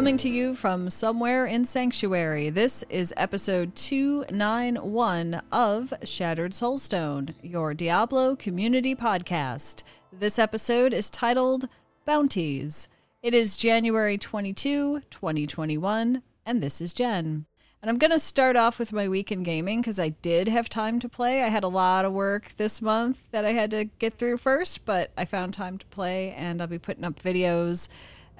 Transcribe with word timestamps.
Coming 0.00 0.16
to 0.16 0.30
you 0.30 0.54
from 0.54 0.88
somewhere 0.88 1.44
in 1.44 1.66
Sanctuary, 1.66 2.48
this 2.48 2.82
is 2.88 3.12
episode 3.18 3.76
291 3.76 5.42
of 5.52 5.92
Shattered 6.04 6.52
Soulstone, 6.52 7.34
your 7.42 7.74
Diablo 7.74 8.34
Community 8.34 8.94
Podcast. 8.94 9.82
This 10.10 10.38
episode 10.38 10.94
is 10.94 11.10
titled 11.10 11.68
Bounties. 12.06 12.88
It 13.22 13.34
is 13.34 13.58
January 13.58 14.16
22, 14.16 15.02
2021, 15.10 16.22
and 16.46 16.62
this 16.62 16.80
is 16.80 16.94
Jen. 16.94 17.44
And 17.82 17.90
I'm 17.90 17.98
going 17.98 18.10
to 18.10 18.18
start 18.18 18.56
off 18.56 18.78
with 18.78 18.94
my 18.94 19.06
week 19.06 19.30
in 19.30 19.42
gaming 19.42 19.82
because 19.82 20.00
I 20.00 20.08
did 20.08 20.48
have 20.48 20.70
time 20.70 20.98
to 21.00 21.10
play. 21.10 21.42
I 21.42 21.48
had 21.48 21.62
a 21.62 21.68
lot 21.68 22.06
of 22.06 22.14
work 22.14 22.54
this 22.56 22.80
month 22.80 23.30
that 23.32 23.44
I 23.44 23.52
had 23.52 23.70
to 23.72 23.84
get 23.84 24.14
through 24.14 24.38
first, 24.38 24.86
but 24.86 25.10
I 25.18 25.26
found 25.26 25.52
time 25.52 25.76
to 25.76 25.86
play 25.88 26.32
and 26.32 26.62
I'll 26.62 26.68
be 26.68 26.78
putting 26.78 27.04
up 27.04 27.20
videos 27.20 27.90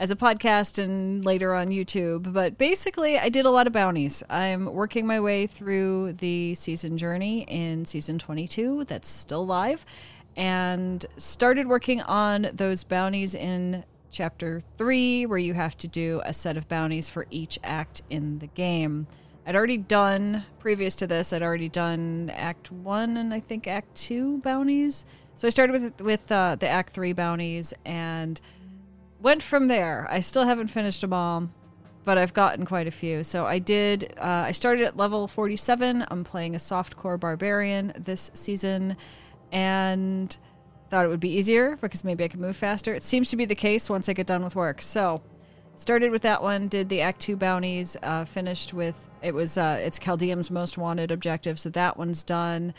as 0.00 0.10
a 0.10 0.16
podcast 0.16 0.82
and 0.82 1.24
later 1.24 1.54
on 1.54 1.68
YouTube. 1.68 2.32
But 2.32 2.56
basically, 2.56 3.18
I 3.18 3.28
did 3.28 3.44
a 3.44 3.50
lot 3.50 3.66
of 3.66 3.72
bounties. 3.74 4.22
I'm 4.30 4.64
working 4.64 5.06
my 5.06 5.20
way 5.20 5.46
through 5.46 6.14
the 6.14 6.54
season 6.54 6.96
journey 6.96 7.42
in 7.42 7.84
season 7.84 8.18
22 8.18 8.86
that's 8.86 9.08
still 9.08 9.46
live 9.46 9.84
and 10.36 11.04
started 11.18 11.66
working 11.66 12.00
on 12.00 12.48
those 12.54 12.82
bounties 12.82 13.34
in 13.34 13.84
chapter 14.10 14.62
3 14.78 15.26
where 15.26 15.38
you 15.38 15.52
have 15.52 15.76
to 15.76 15.86
do 15.86 16.22
a 16.24 16.32
set 16.32 16.56
of 16.56 16.66
bounties 16.66 17.10
for 17.10 17.26
each 17.30 17.58
act 17.62 18.00
in 18.08 18.38
the 18.38 18.46
game. 18.46 19.06
I'd 19.46 19.54
already 19.54 19.76
done 19.76 20.44
previous 20.60 20.94
to 20.96 21.06
this. 21.06 21.32
I'd 21.32 21.42
already 21.42 21.68
done 21.68 22.30
Act 22.34 22.72
One 22.72 23.18
and 23.18 23.34
I 23.34 23.40
think 23.40 23.66
Act 23.66 23.94
Two 23.96 24.38
bounties. 24.38 25.04
So 25.34 25.46
I 25.46 25.50
started 25.50 25.72
with 25.72 26.00
with 26.00 26.30
uh, 26.30 26.56
the 26.56 26.68
Act 26.68 26.90
Three 26.90 27.12
bounties 27.12 27.74
and 27.84 28.40
went 29.20 29.42
from 29.42 29.68
there. 29.68 30.06
I 30.10 30.20
still 30.20 30.44
haven't 30.44 30.68
finished 30.68 31.00
them 31.00 31.12
all, 31.12 31.48
but 32.04 32.18
I've 32.18 32.34
gotten 32.34 32.64
quite 32.64 32.86
a 32.86 32.90
few. 32.90 33.22
So 33.22 33.46
I 33.46 33.58
did. 33.58 34.14
Uh, 34.18 34.44
I 34.46 34.52
started 34.52 34.84
at 34.84 34.96
level 34.96 35.28
forty 35.28 35.56
seven. 35.56 36.04
I'm 36.10 36.24
playing 36.24 36.54
a 36.54 36.58
softcore 36.58 37.18
barbarian 37.18 37.92
this 37.96 38.30
season, 38.34 38.96
and 39.52 40.36
thought 40.90 41.04
it 41.04 41.08
would 41.08 41.20
be 41.20 41.30
easier 41.30 41.76
because 41.76 42.02
maybe 42.02 42.24
I 42.24 42.28
could 42.28 42.40
move 42.40 42.56
faster. 42.56 42.94
It 42.94 43.02
seems 43.02 43.30
to 43.30 43.36
be 43.36 43.44
the 43.44 43.54
case 43.54 43.88
once 43.88 44.08
I 44.08 44.12
get 44.12 44.26
done 44.26 44.42
with 44.42 44.56
work. 44.56 44.82
So 44.82 45.22
started 45.80 46.10
with 46.10 46.22
that 46.22 46.42
one 46.42 46.68
did 46.68 46.90
the 46.90 47.00
act 47.00 47.20
two 47.20 47.36
bounties 47.36 47.96
uh, 48.02 48.24
finished 48.24 48.74
with 48.74 49.08
it 49.22 49.32
was 49.32 49.56
uh, 49.56 49.78
it's 49.80 49.98
Caldeum's 49.98 50.50
most 50.50 50.76
wanted 50.76 51.10
objective 51.10 51.58
so 51.58 51.70
that 51.70 51.96
one's 51.96 52.22
done 52.22 52.74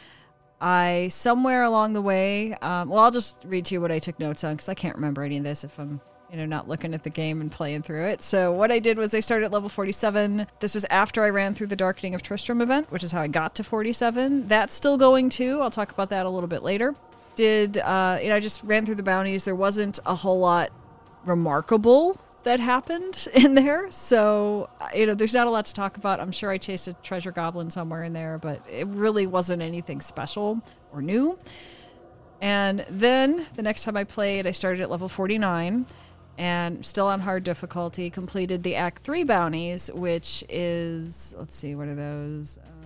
i 0.61 1.07
somewhere 1.09 1.63
along 1.63 1.93
the 1.93 2.01
way 2.01 2.53
um, 2.61 2.89
well 2.89 2.99
i'll 2.99 3.11
just 3.11 3.43
read 3.45 3.65
to 3.65 3.73
you 3.73 3.81
what 3.81 3.91
i 3.91 3.97
took 3.97 4.19
notes 4.19 4.43
on 4.43 4.53
because 4.53 4.69
i 4.69 4.75
can't 4.75 4.95
remember 4.95 5.23
any 5.23 5.37
of 5.37 5.43
this 5.43 5.63
if 5.63 5.79
i'm 5.79 5.99
you 6.31 6.37
know 6.37 6.45
not 6.45 6.67
looking 6.67 6.93
at 6.93 7.03
the 7.03 7.09
game 7.09 7.41
and 7.41 7.51
playing 7.51 7.81
through 7.81 8.05
it. 8.05 8.21
So 8.21 8.51
what 8.51 8.71
i 8.71 8.79
did 8.79 8.97
was 8.97 9.13
i 9.13 9.19
started 9.19 9.45
at 9.45 9.51
level 9.51 9.69
47 9.69 10.47
this 10.59 10.73
was 10.73 10.85
after 10.89 11.23
i 11.23 11.29
ran 11.29 11.53
through 11.53 11.67
the 11.67 11.75
darkening 11.75 12.15
of 12.15 12.23
tristram 12.23 12.61
event 12.61 12.91
which 12.91 13.03
is 13.03 13.11
how 13.11 13.21
i 13.21 13.27
got 13.27 13.55
to 13.55 13.63
47 13.63 14.47
that's 14.47 14.73
still 14.73 14.97
going 14.97 15.29
too. 15.29 15.61
I'll 15.61 15.69
talk 15.69 15.91
about 15.91 16.09
that 16.09 16.25
a 16.25 16.29
little 16.29 16.47
bit 16.47 16.63
later. 16.63 16.95
Did 17.35 17.77
uh, 17.77 18.19
you 18.21 18.29
know 18.29 18.35
i 18.35 18.39
just 18.39 18.63
ran 18.63 18.85
through 18.85 18.95
the 18.95 19.03
bounties. 19.03 19.45
There 19.45 19.55
wasn't 19.55 19.99
a 20.05 20.15
whole 20.15 20.39
lot 20.39 20.71
remarkable 21.25 22.17
that 22.43 22.59
happened 22.59 23.27
in 23.33 23.53
there. 23.53 23.91
So, 23.91 24.69
you 24.95 25.05
know, 25.05 25.13
there's 25.13 25.33
not 25.33 25.47
a 25.47 25.49
lot 25.49 25.65
to 25.65 25.73
talk 25.73 25.97
about. 25.97 26.19
I'm 26.19 26.31
sure 26.31 26.49
I 26.49 26.57
chased 26.57 26.87
a 26.87 26.93
treasure 26.93 27.31
goblin 27.31 27.69
somewhere 27.69 28.03
in 28.03 28.13
there, 28.13 28.37
but 28.37 28.65
it 28.69 28.87
really 28.87 29.27
wasn't 29.27 29.61
anything 29.61 30.01
special 30.01 30.61
or 30.91 31.01
new. 31.01 31.37
And 32.41 32.85
then 32.89 33.45
the 33.55 33.61
next 33.61 33.83
time 33.83 33.95
I 33.95 34.03
played, 34.03 34.47
I 34.47 34.51
started 34.51 34.81
at 34.81 34.89
level 34.89 35.07
49 35.07 35.85
and 36.37 36.85
still 36.85 37.07
on 37.07 37.19
hard 37.19 37.43
difficulty, 37.43 38.09
completed 38.09 38.63
the 38.63 38.75
Act 38.75 39.01
3 39.01 39.23
bounties, 39.23 39.91
which 39.93 40.43
is, 40.49 41.35
let's 41.37 41.55
see, 41.55 41.75
what 41.75 41.87
are 41.87 41.95
those? 41.95 42.57
Um, 42.57 42.81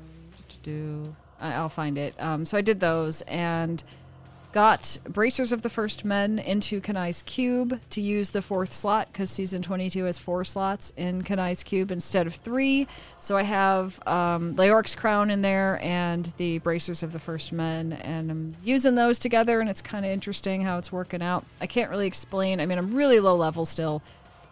do, 0.63 1.15
I'll 1.39 1.69
find 1.69 1.97
it. 1.97 2.15
Um, 2.19 2.43
so 2.43 2.57
I 2.57 2.61
did 2.61 2.79
those 2.79 3.21
and 3.23 3.83
got 4.55 4.97
Bracers 5.03 5.51
of 5.51 5.63
the 5.63 5.69
First 5.69 6.05
Men 6.05 6.39
into 6.39 6.79
Kanai's 6.79 7.23
Cube 7.23 7.77
to 7.89 7.99
use 7.99 8.29
the 8.29 8.41
fourth 8.41 8.71
slot 8.71 9.09
because 9.11 9.29
season 9.29 9.61
22 9.61 10.05
has 10.05 10.17
four 10.17 10.45
slots 10.45 10.93
in 10.95 11.23
Kanai's 11.23 11.61
Cube 11.61 11.91
instead 11.91 12.25
of 12.25 12.35
three. 12.35 12.87
So 13.19 13.35
I 13.35 13.43
have 13.43 13.99
um, 14.07 14.53
Leoric's 14.55 14.95
Crown 14.95 15.29
in 15.29 15.41
there 15.41 15.77
and 15.83 16.31
the 16.37 16.59
Bracers 16.59 17.03
of 17.03 17.11
the 17.11 17.19
First 17.19 17.51
Men, 17.51 17.91
and 17.91 18.31
I'm 18.31 18.55
using 18.63 18.95
those 18.95 19.19
together, 19.19 19.59
and 19.59 19.69
it's 19.69 19.81
kind 19.81 20.05
of 20.05 20.11
interesting 20.11 20.61
how 20.61 20.77
it's 20.77 20.89
working 20.89 21.21
out. 21.21 21.45
I 21.59 21.67
can't 21.67 21.89
really 21.89 22.07
explain. 22.07 22.61
I 22.61 22.65
mean, 22.65 22.77
I'm 22.77 22.95
really 22.95 23.19
low 23.19 23.35
level 23.35 23.65
still, 23.65 24.01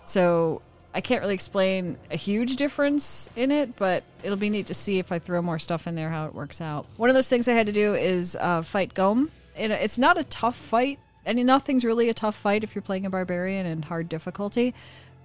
so 0.02 0.62
I 0.94 1.00
can't 1.00 1.22
really 1.22 1.34
explain 1.34 1.98
a 2.12 2.18
huge 2.18 2.58
difference 2.58 3.30
in 3.38 3.52
it, 3.52 3.78
but 3.78 4.04
it'll 4.22 4.36
be 4.36 4.50
neat 4.50 4.66
to 4.66 4.74
see 4.74 5.00
if 5.00 5.14
I 5.14 5.20
throw 5.20 5.42
more 5.42 5.60
stuff 5.60 5.88
in 5.88 5.96
there 5.96 6.10
how 6.10 6.26
it 6.26 6.36
works 6.36 6.60
out. 6.60 6.88
One 6.98 7.10
of 7.10 7.14
those 7.14 7.30
things 7.30 7.48
I 7.48 7.54
had 7.54 7.68
to 7.68 7.72
do 7.72 7.94
is 7.94 8.36
uh, 8.36 8.64
fight 8.64 8.94
Ghom 8.94 9.30
it, 9.56 9.72
it's 9.72 9.98
not 9.98 10.18
a 10.18 10.24
tough 10.24 10.56
fight. 10.56 11.00
I 11.26 11.34
mean, 11.34 11.46
nothing's 11.46 11.86
really 11.86 12.10
a 12.10 12.14
tough 12.14 12.36
fight 12.36 12.64
if 12.64 12.76
you're 12.76 12.82
playing 12.82 13.06
a 13.06 13.10
barbarian 13.10 13.66
in 13.66 13.84
hard 13.84 14.10
difficulty. 14.10 14.74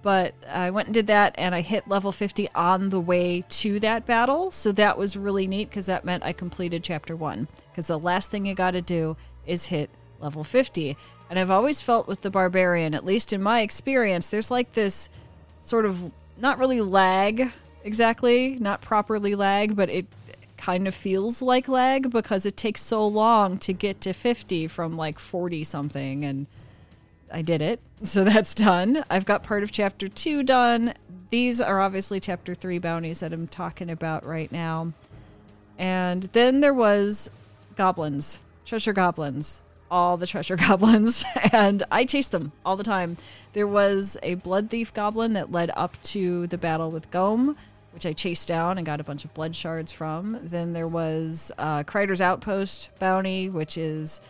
But 0.01 0.33
I 0.47 0.69
went 0.69 0.87
and 0.87 0.93
did 0.93 1.07
that, 1.07 1.35
and 1.37 1.53
I 1.53 1.59
hit 1.59 1.87
level 1.87 2.13
50 2.13 2.49
on 2.55 2.89
the 2.89 3.01
way 3.01 3.43
to 3.49 3.81
that 3.81 4.05
battle. 4.05 4.49
So 4.51 4.71
that 4.73 4.97
was 4.97 5.17
really 5.17 5.45
neat 5.45 5.69
because 5.69 5.87
that 5.87 6.05
meant 6.05 6.23
I 6.23 6.31
completed 6.31 6.83
chapter 6.83 7.15
one. 7.15 7.49
Because 7.69 7.87
the 7.87 7.99
last 7.99 8.31
thing 8.31 8.45
you 8.45 8.55
got 8.55 8.71
to 8.71 8.81
do 8.81 9.17
is 9.45 9.67
hit 9.67 9.89
level 10.21 10.43
50. 10.43 10.95
And 11.29 11.37
I've 11.37 11.51
always 11.51 11.81
felt 11.81 12.07
with 12.07 12.21
the 12.21 12.29
barbarian, 12.29 12.93
at 12.93 13.05
least 13.05 13.33
in 13.33 13.41
my 13.41 13.59
experience, 13.61 14.29
there's 14.29 14.49
like 14.49 14.73
this 14.73 15.09
sort 15.59 15.85
of 15.85 16.11
not 16.37 16.59
really 16.59 16.81
lag 16.81 17.51
exactly, 17.83 18.55
not 18.59 18.81
properly 18.81 19.35
lag, 19.35 19.75
but 19.75 19.89
it 19.89 20.05
kind 20.59 20.87
of 20.87 20.93
feels 20.93 21.41
like 21.41 21.67
lag 21.67 22.11
because 22.11 22.45
it 22.45 22.57
takes 22.57 22.81
so 22.81 23.07
long 23.07 23.57
to 23.57 23.73
get 23.73 24.01
to 24.01 24.13
50 24.13 24.67
from 24.67 24.97
like 24.97 25.17
40 25.17 25.63
something 25.63 26.25
and 26.25 26.45
I 27.31 27.41
did 27.41 27.61
it. 27.61 27.79
So 28.01 28.23
that's 28.23 28.55
done. 28.55 29.03
I've 29.09 29.25
got 29.25 29.43
part 29.43 29.61
of 29.61 29.73
chapter 29.73 30.07
2 30.07 30.43
done. 30.43 30.93
These 31.31 31.59
are 31.59 31.81
obviously 31.81 32.21
chapter 32.21 32.55
3 32.55 32.79
bounties 32.79 33.19
that 33.19 33.33
I'm 33.33 33.45
talking 33.45 33.89
about 33.89 34.25
right 34.25 34.49
now. 34.53 34.93
And 35.77 36.23
then 36.31 36.61
there 36.61 36.73
was 36.73 37.29
goblins, 37.75 38.39
treasure 38.65 38.93
goblins, 38.93 39.61
all 39.91 40.15
the 40.15 40.27
treasure 40.27 40.55
goblins, 40.67 41.25
and 41.51 41.83
I 41.91 42.05
chased 42.05 42.31
them 42.31 42.53
all 42.65 42.77
the 42.77 42.85
time. 42.85 43.17
There 43.51 43.67
was 43.67 44.17
a 44.23 44.35
blood 44.35 44.69
thief 44.69 44.93
goblin 44.93 45.33
that 45.33 45.51
led 45.51 45.71
up 45.75 46.01
to 46.03 46.47
the 46.47 46.57
battle 46.57 46.91
with 46.91 47.11
Ghom, 47.11 47.57
which 47.99 48.05
I 48.05 48.13
chased 48.13 48.47
down 48.47 48.77
and 48.77 48.85
got 48.85 49.01
a 49.01 49.03
bunch 49.03 49.25
of 49.25 49.33
blood 49.33 49.53
shards 49.53 49.91
from. 49.91 50.39
Then 50.41 50.71
there 50.71 50.87
was 50.87 51.51
uh, 51.57 51.83
Crider's 51.83 52.21
Outpost 52.21 52.91
bounty, 52.97 53.49
which 53.49 53.77
is 53.77 54.21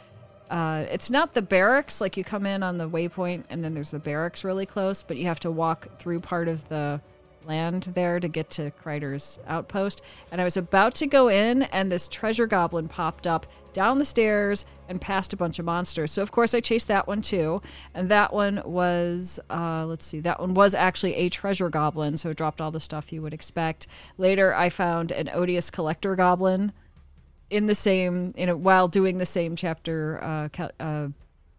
uh, 0.50 0.86
it's 0.90 1.12
not 1.12 1.36
the 1.36 1.44
barracks 1.44 2.02
like 2.02 2.18
you 2.18 2.24
come 2.24 2.48
in 2.48 2.64
on 2.64 2.78
the 2.78 2.90
waypoint 2.90 3.44
and 3.48 3.64
then 3.64 3.76
there's 3.76 3.92
the 3.92 4.00
barracks 4.00 4.44
really 4.44 4.66
close, 4.66 5.04
but 5.04 5.18
you 5.18 5.28
have 5.28 5.40
to 5.42 5.52
walk 5.52 6.00
through 6.00 6.20
part 6.20 6.48
of 6.48 6.68
the 6.68 7.00
land 7.46 7.92
there 7.96 8.20
to 8.20 8.28
get 8.28 8.50
to 8.52 8.72
Crider's 8.72 9.40
outpost. 9.48 10.02
And 10.32 10.40
I 10.40 10.44
was 10.44 10.58
about 10.58 10.96
to 10.96 11.08
go 11.08 11.28
in, 11.30 11.64
and 11.64 11.92
this 11.92 12.08
treasure 12.08 12.48
goblin 12.48 12.88
popped 12.88 13.26
up 13.28 13.46
down 13.74 14.00
the 14.00 14.06
stairs 14.06 14.66
and 14.88 15.00
past 15.00 15.34
a 15.34 15.38
bunch 15.38 15.60
of 15.60 15.66
monsters. 15.66 16.12
So 16.12 16.22
of 16.22 16.32
course 16.32 16.54
I 16.54 16.60
chased 16.60 16.88
that 16.88 17.08
one 17.08 17.22
too. 17.22 17.62
And 17.94 18.10
that 18.10 18.34
one 18.34 18.62
was, 18.66 19.40
uh, 19.50 19.86
let's 19.86 20.06
see, 20.06 20.20
that 20.22 20.40
one 20.40 20.54
was 20.54 20.74
actually 20.74 21.16
a 21.16 21.30
treasure 21.30 21.70
goblin, 21.70 22.18
so 22.18 22.32
it 22.32 22.38
dropped 22.38 22.62
all 22.62 22.72
the 22.72 22.80
stuff 22.80 23.14
you 23.14 23.22
would 23.22 23.34
expect. 23.34 23.88
Later 24.18 24.54
I 24.54 24.70
found 24.70 25.12
an 25.12 25.30
odious 25.34 25.70
collector 25.70 26.16
goblin 26.16 26.74
in 27.50 27.68
the 27.68 27.76
same, 27.76 28.34
you 28.38 28.46
know, 28.46 28.56
while 28.56 28.88
doing 28.88 29.18
the 29.18 29.26
same 29.26 29.56
chapter. 29.56 30.50
Uh, 30.60 30.68
uh, 30.80 31.08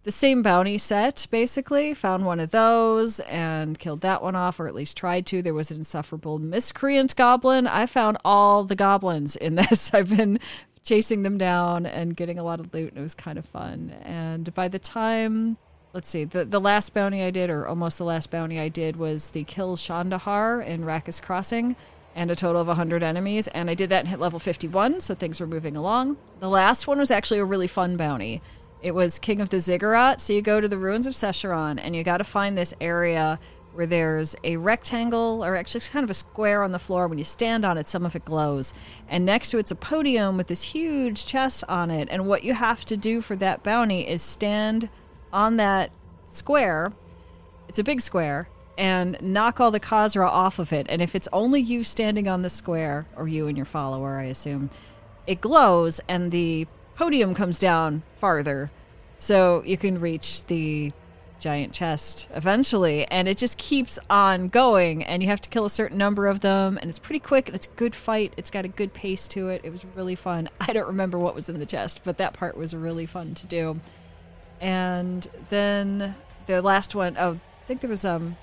the 0.02 0.10
same 0.10 0.42
bounty 0.42 0.78
set, 0.78 1.26
basically. 1.30 1.94
Found 1.94 2.24
one 2.24 2.40
of 2.40 2.50
those 2.50 3.20
and 3.20 3.78
killed 3.78 4.00
that 4.00 4.22
one 4.22 4.36
off, 4.36 4.58
or 4.58 4.66
at 4.66 4.74
least 4.74 4.96
tried 4.96 5.26
to. 5.26 5.42
There 5.42 5.54
was 5.54 5.70
an 5.70 5.78
insufferable 5.78 6.38
miscreant 6.38 7.16
goblin. 7.16 7.66
I 7.66 7.86
found 7.86 8.18
all 8.24 8.64
the 8.64 8.76
goblins 8.76 9.36
in 9.36 9.54
this. 9.56 9.92
I've 9.92 10.16
been 10.16 10.38
chasing 10.82 11.22
them 11.22 11.36
down 11.36 11.86
and 11.86 12.16
getting 12.16 12.38
a 12.38 12.42
lot 12.42 12.60
of 12.60 12.72
loot, 12.72 12.90
and 12.90 12.98
it 12.98 13.02
was 13.02 13.14
kind 13.14 13.38
of 13.38 13.44
fun. 13.44 13.94
And 14.02 14.52
by 14.54 14.68
the 14.68 14.78
time 14.78 15.58
let's 15.92 16.08
see, 16.08 16.24
the, 16.24 16.44
the 16.44 16.60
last 16.60 16.94
bounty 16.94 17.22
I 17.22 17.30
did, 17.30 17.50
or 17.50 17.66
almost 17.66 17.98
the 17.98 18.04
last 18.04 18.30
bounty 18.30 18.60
I 18.60 18.68
did, 18.68 18.96
was 18.96 19.30
the 19.30 19.44
Kill 19.44 19.76
Shandahar 19.76 20.64
in 20.64 20.84
Rakkis 20.84 21.20
Crossing, 21.20 21.76
and 22.14 22.30
a 22.30 22.34
total 22.34 22.60
of 22.60 22.66
100 22.66 23.02
enemies. 23.02 23.48
And 23.48 23.70
I 23.70 23.74
did 23.74 23.88
that 23.90 24.00
and 24.00 24.08
hit 24.08 24.20
level 24.20 24.38
51, 24.38 25.00
so 25.00 25.14
things 25.14 25.40
were 25.40 25.46
moving 25.46 25.76
along. 25.76 26.16
The 26.40 26.48
last 26.48 26.86
one 26.86 26.98
was 26.98 27.10
actually 27.10 27.38
a 27.38 27.44
really 27.44 27.66
fun 27.66 27.96
bounty. 27.96 28.42
It 28.82 28.94
was 28.94 29.18
King 29.18 29.40
of 29.40 29.50
the 29.50 29.60
Ziggurat. 29.60 30.20
So 30.20 30.32
you 30.32 30.42
go 30.42 30.60
to 30.60 30.68
the 30.68 30.78
ruins 30.78 31.06
of 31.06 31.14
Sescheron, 31.14 31.78
and 31.82 31.94
you 31.94 32.02
got 32.02 32.18
to 32.18 32.24
find 32.24 32.56
this 32.56 32.72
area 32.80 33.38
where 33.72 33.86
there's 33.86 34.34
a 34.42 34.56
rectangle, 34.56 35.44
or 35.44 35.54
actually 35.54 35.78
it's 35.78 35.88
kind 35.88 36.02
of 36.02 36.10
a 36.10 36.14
square 36.14 36.64
on 36.64 36.72
the 36.72 36.78
floor. 36.78 37.06
When 37.06 37.18
you 37.18 37.24
stand 37.24 37.64
on 37.64 37.78
it, 37.78 37.88
some 37.88 38.04
of 38.04 38.16
it 38.16 38.24
glows. 38.24 38.74
And 39.08 39.24
next 39.24 39.50
to 39.50 39.58
it's 39.58 39.70
a 39.70 39.76
podium 39.76 40.36
with 40.36 40.48
this 40.48 40.62
huge 40.62 41.24
chest 41.24 41.62
on 41.68 41.90
it. 41.90 42.08
And 42.10 42.26
what 42.26 42.42
you 42.42 42.54
have 42.54 42.84
to 42.86 42.96
do 42.96 43.20
for 43.20 43.36
that 43.36 43.62
bounty 43.62 44.08
is 44.08 44.22
stand 44.22 44.88
on 45.32 45.56
that 45.58 45.92
square. 46.26 46.92
It's 47.68 47.78
a 47.78 47.84
big 47.84 48.00
square. 48.00 48.48
And 48.76 49.20
knock 49.20 49.60
all 49.60 49.70
the 49.70 49.78
Khazra 49.78 50.26
off 50.26 50.58
of 50.58 50.72
it. 50.72 50.86
And 50.88 51.02
if 51.02 51.14
it's 51.14 51.28
only 51.32 51.60
you 51.60 51.84
standing 51.84 52.26
on 52.28 52.42
the 52.42 52.50
square, 52.50 53.06
or 53.14 53.28
you 53.28 53.46
and 53.46 53.56
your 53.56 53.66
follower, 53.66 54.18
I 54.18 54.24
assume, 54.24 54.70
it 55.26 55.42
glows 55.42 56.00
and 56.08 56.32
the 56.32 56.66
podium 57.00 57.32
comes 57.32 57.58
down 57.58 58.02
farther. 58.18 58.70
So 59.16 59.62
you 59.64 59.78
can 59.78 59.98
reach 60.00 60.44
the 60.44 60.92
giant 61.38 61.72
chest 61.72 62.28
eventually 62.34 63.06
and 63.06 63.26
it 63.26 63.38
just 63.38 63.56
keeps 63.56 63.98
on 64.10 64.48
going 64.48 65.02
and 65.04 65.22
you 65.22 65.30
have 65.30 65.40
to 65.40 65.48
kill 65.48 65.64
a 65.64 65.70
certain 65.70 65.96
number 65.96 66.26
of 66.26 66.40
them 66.40 66.76
and 66.76 66.90
it's 66.90 66.98
pretty 66.98 67.18
quick 67.18 67.48
and 67.48 67.56
it's 67.56 67.64
a 67.64 67.70
good 67.70 67.94
fight. 67.94 68.34
It's 68.36 68.50
got 68.50 68.66
a 68.66 68.68
good 68.68 68.92
pace 68.92 69.26
to 69.28 69.48
it. 69.48 69.62
It 69.64 69.70
was 69.70 69.86
really 69.96 70.14
fun. 70.14 70.50
I 70.60 70.74
don't 70.74 70.88
remember 70.88 71.18
what 71.18 71.34
was 71.34 71.48
in 71.48 71.58
the 71.58 71.64
chest 71.64 72.02
but 72.04 72.18
that 72.18 72.34
part 72.34 72.54
was 72.54 72.76
really 72.76 73.06
fun 73.06 73.32
to 73.36 73.46
do. 73.46 73.80
And 74.60 75.26
then 75.48 76.14
the 76.44 76.60
last 76.60 76.94
one 76.94 77.16
oh 77.18 77.40
i 77.62 77.66
think 77.66 77.80
there 77.80 77.88
was 77.88 78.04
um 78.04 78.36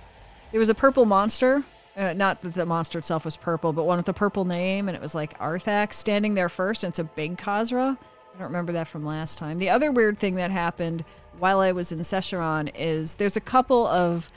there 0.51 0.59
was 0.59 0.69
a 0.69 0.75
purple 0.75 1.05
monster. 1.05 1.63
Uh, 1.95 2.13
not 2.13 2.41
that 2.41 2.55
the 2.55 2.65
monster 2.65 2.97
itself 2.97 3.23
was 3.23 3.37
purple 3.37 3.71
but 3.71 3.83
one 3.83 3.97
with 3.97 4.09
a 4.09 4.13
purple 4.13 4.45
name 4.45 4.89
and 4.89 4.95
it 4.95 5.01
was 5.01 5.13
like 5.13 5.39
arthax 5.39 5.95
standing 5.95 6.33
there 6.33 6.49
first 6.49 6.83
and 6.83 6.89
it's 6.89 6.97
a 6.97 7.03
big 7.03 7.37
Khazra. 7.37 7.99
I 8.37 8.41
don't 8.41 8.49
remember 8.49 8.73
that 8.73 8.87
from 8.87 9.03
last 9.03 9.39
time. 9.39 9.57
The 9.57 9.71
other 9.71 9.91
weird 9.91 10.19
thing 10.19 10.35
that 10.35 10.51
happened 10.51 11.03
while 11.39 11.59
I 11.59 11.71
was 11.71 11.91
in 11.91 11.97
Sescheron 12.01 12.69
is 12.75 13.15
there's 13.15 13.35
a 13.35 13.41
couple 13.41 13.87
of 13.87 14.29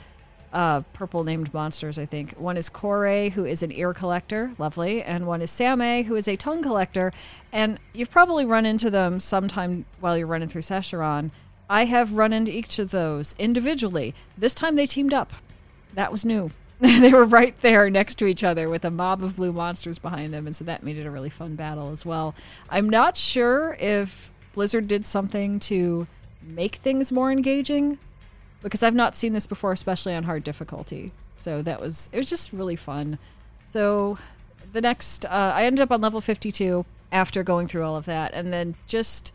uh, 0.51 0.81
purple 0.93 1.23
named 1.23 1.53
monsters, 1.53 1.99
I 1.99 2.07
think. 2.07 2.33
One 2.33 2.57
is 2.57 2.67
Kore, 2.67 3.29
who 3.29 3.45
is 3.45 3.61
an 3.61 3.71
ear 3.71 3.93
collector, 3.93 4.53
lovely, 4.57 5.03
and 5.03 5.27
one 5.27 5.43
is 5.43 5.51
Same, 5.51 6.03
who 6.05 6.15
is 6.15 6.27
a 6.27 6.35
tongue 6.35 6.63
collector. 6.63 7.13
And 7.51 7.77
you've 7.93 8.09
probably 8.09 8.43
run 8.43 8.65
into 8.65 8.89
them 8.89 9.19
sometime 9.19 9.85
while 9.99 10.17
you're 10.17 10.25
running 10.25 10.49
through 10.49 10.63
Sescheron. 10.63 11.29
I 11.69 11.85
have 11.85 12.13
run 12.13 12.33
into 12.33 12.51
each 12.51 12.79
of 12.79 12.89
those 12.89 13.35
individually. 13.37 14.15
This 14.35 14.55
time 14.55 14.77
they 14.77 14.87
teamed 14.87 15.13
up. 15.13 15.31
That 15.93 16.11
was 16.11 16.25
new. 16.25 16.49
they 17.01 17.11
were 17.11 17.25
right 17.25 17.55
there 17.61 17.91
next 17.91 18.15
to 18.15 18.25
each 18.25 18.43
other 18.43 18.67
with 18.67 18.83
a 18.83 18.89
mob 18.89 19.23
of 19.23 19.35
blue 19.35 19.53
monsters 19.53 19.99
behind 19.99 20.33
them, 20.33 20.47
and 20.47 20.55
so 20.55 20.65
that 20.65 20.81
made 20.81 20.97
it 20.97 21.05
a 21.05 21.11
really 21.11 21.29
fun 21.29 21.55
battle 21.55 21.91
as 21.91 22.07
well. 22.07 22.33
I'm 22.69 22.89
not 22.89 23.15
sure 23.15 23.77
if 23.79 24.31
Blizzard 24.53 24.87
did 24.87 25.05
something 25.05 25.59
to 25.59 26.07
make 26.41 26.77
things 26.77 27.11
more 27.11 27.31
engaging 27.31 27.99
because 28.63 28.81
I've 28.81 28.95
not 28.95 29.15
seen 29.15 29.33
this 29.33 29.45
before, 29.45 29.71
especially 29.71 30.15
on 30.15 30.23
hard 30.23 30.43
difficulty. 30.43 31.11
So 31.35 31.61
that 31.61 31.79
was 31.79 32.09
it 32.13 32.17
was 32.17 32.27
just 32.27 32.51
really 32.51 32.75
fun. 32.75 33.19
So 33.65 34.17
the 34.73 34.81
next, 34.81 35.23
uh, 35.25 35.53
I 35.55 35.65
ended 35.65 35.81
up 35.81 35.91
on 35.91 36.01
level 36.01 36.19
52 36.19 36.83
after 37.11 37.43
going 37.43 37.67
through 37.67 37.83
all 37.83 37.95
of 37.95 38.05
that, 38.05 38.33
and 38.33 38.51
then 38.51 38.73
just 38.87 39.31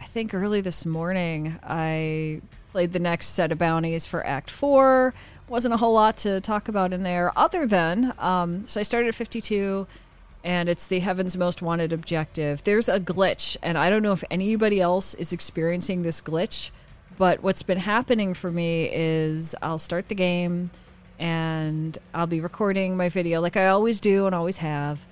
I 0.00 0.04
think 0.04 0.32
early 0.32 0.62
this 0.62 0.86
morning 0.86 1.58
I 1.62 2.40
played 2.72 2.94
the 2.94 3.00
next 3.00 3.28
set 3.28 3.52
of 3.52 3.58
bounties 3.58 4.06
for 4.06 4.26
Act 4.26 4.48
Four 4.48 5.12
wasn't 5.50 5.74
a 5.74 5.76
whole 5.76 5.94
lot 5.94 6.16
to 6.16 6.40
talk 6.40 6.68
about 6.68 6.92
in 6.92 7.02
there 7.02 7.36
other 7.36 7.66
than 7.66 8.14
um, 8.18 8.64
so 8.64 8.80
I 8.80 8.82
started 8.82 9.08
at 9.08 9.14
52 9.14 9.86
and 10.42 10.68
it's 10.68 10.86
the 10.86 11.00
Heaven's 11.00 11.36
Most 11.36 11.60
Wanted 11.60 11.92
objective. 11.92 12.64
There's 12.64 12.88
a 12.88 12.98
glitch, 12.98 13.56
and 13.62 13.76
I 13.76 13.90
don't 13.90 14.02
know 14.02 14.12
if 14.12 14.24
anybody 14.30 14.80
else 14.80 15.12
is 15.14 15.32
experiencing 15.32 16.02
this 16.02 16.22
glitch, 16.22 16.70
but 17.18 17.42
what's 17.42 17.62
been 17.62 17.78
happening 17.78 18.32
for 18.32 18.50
me 18.50 18.88
is 18.90 19.54
I'll 19.60 19.78
start 19.78 20.08
the 20.08 20.14
game 20.14 20.70
and 21.18 21.98
I'll 22.14 22.26
be 22.26 22.40
recording 22.40 22.96
my 22.96 23.10
video 23.10 23.42
like 23.42 23.58
I 23.58 23.66
always 23.66 24.00
do 24.00 24.24
and 24.24 24.34
always 24.34 24.58
have 24.58 25.06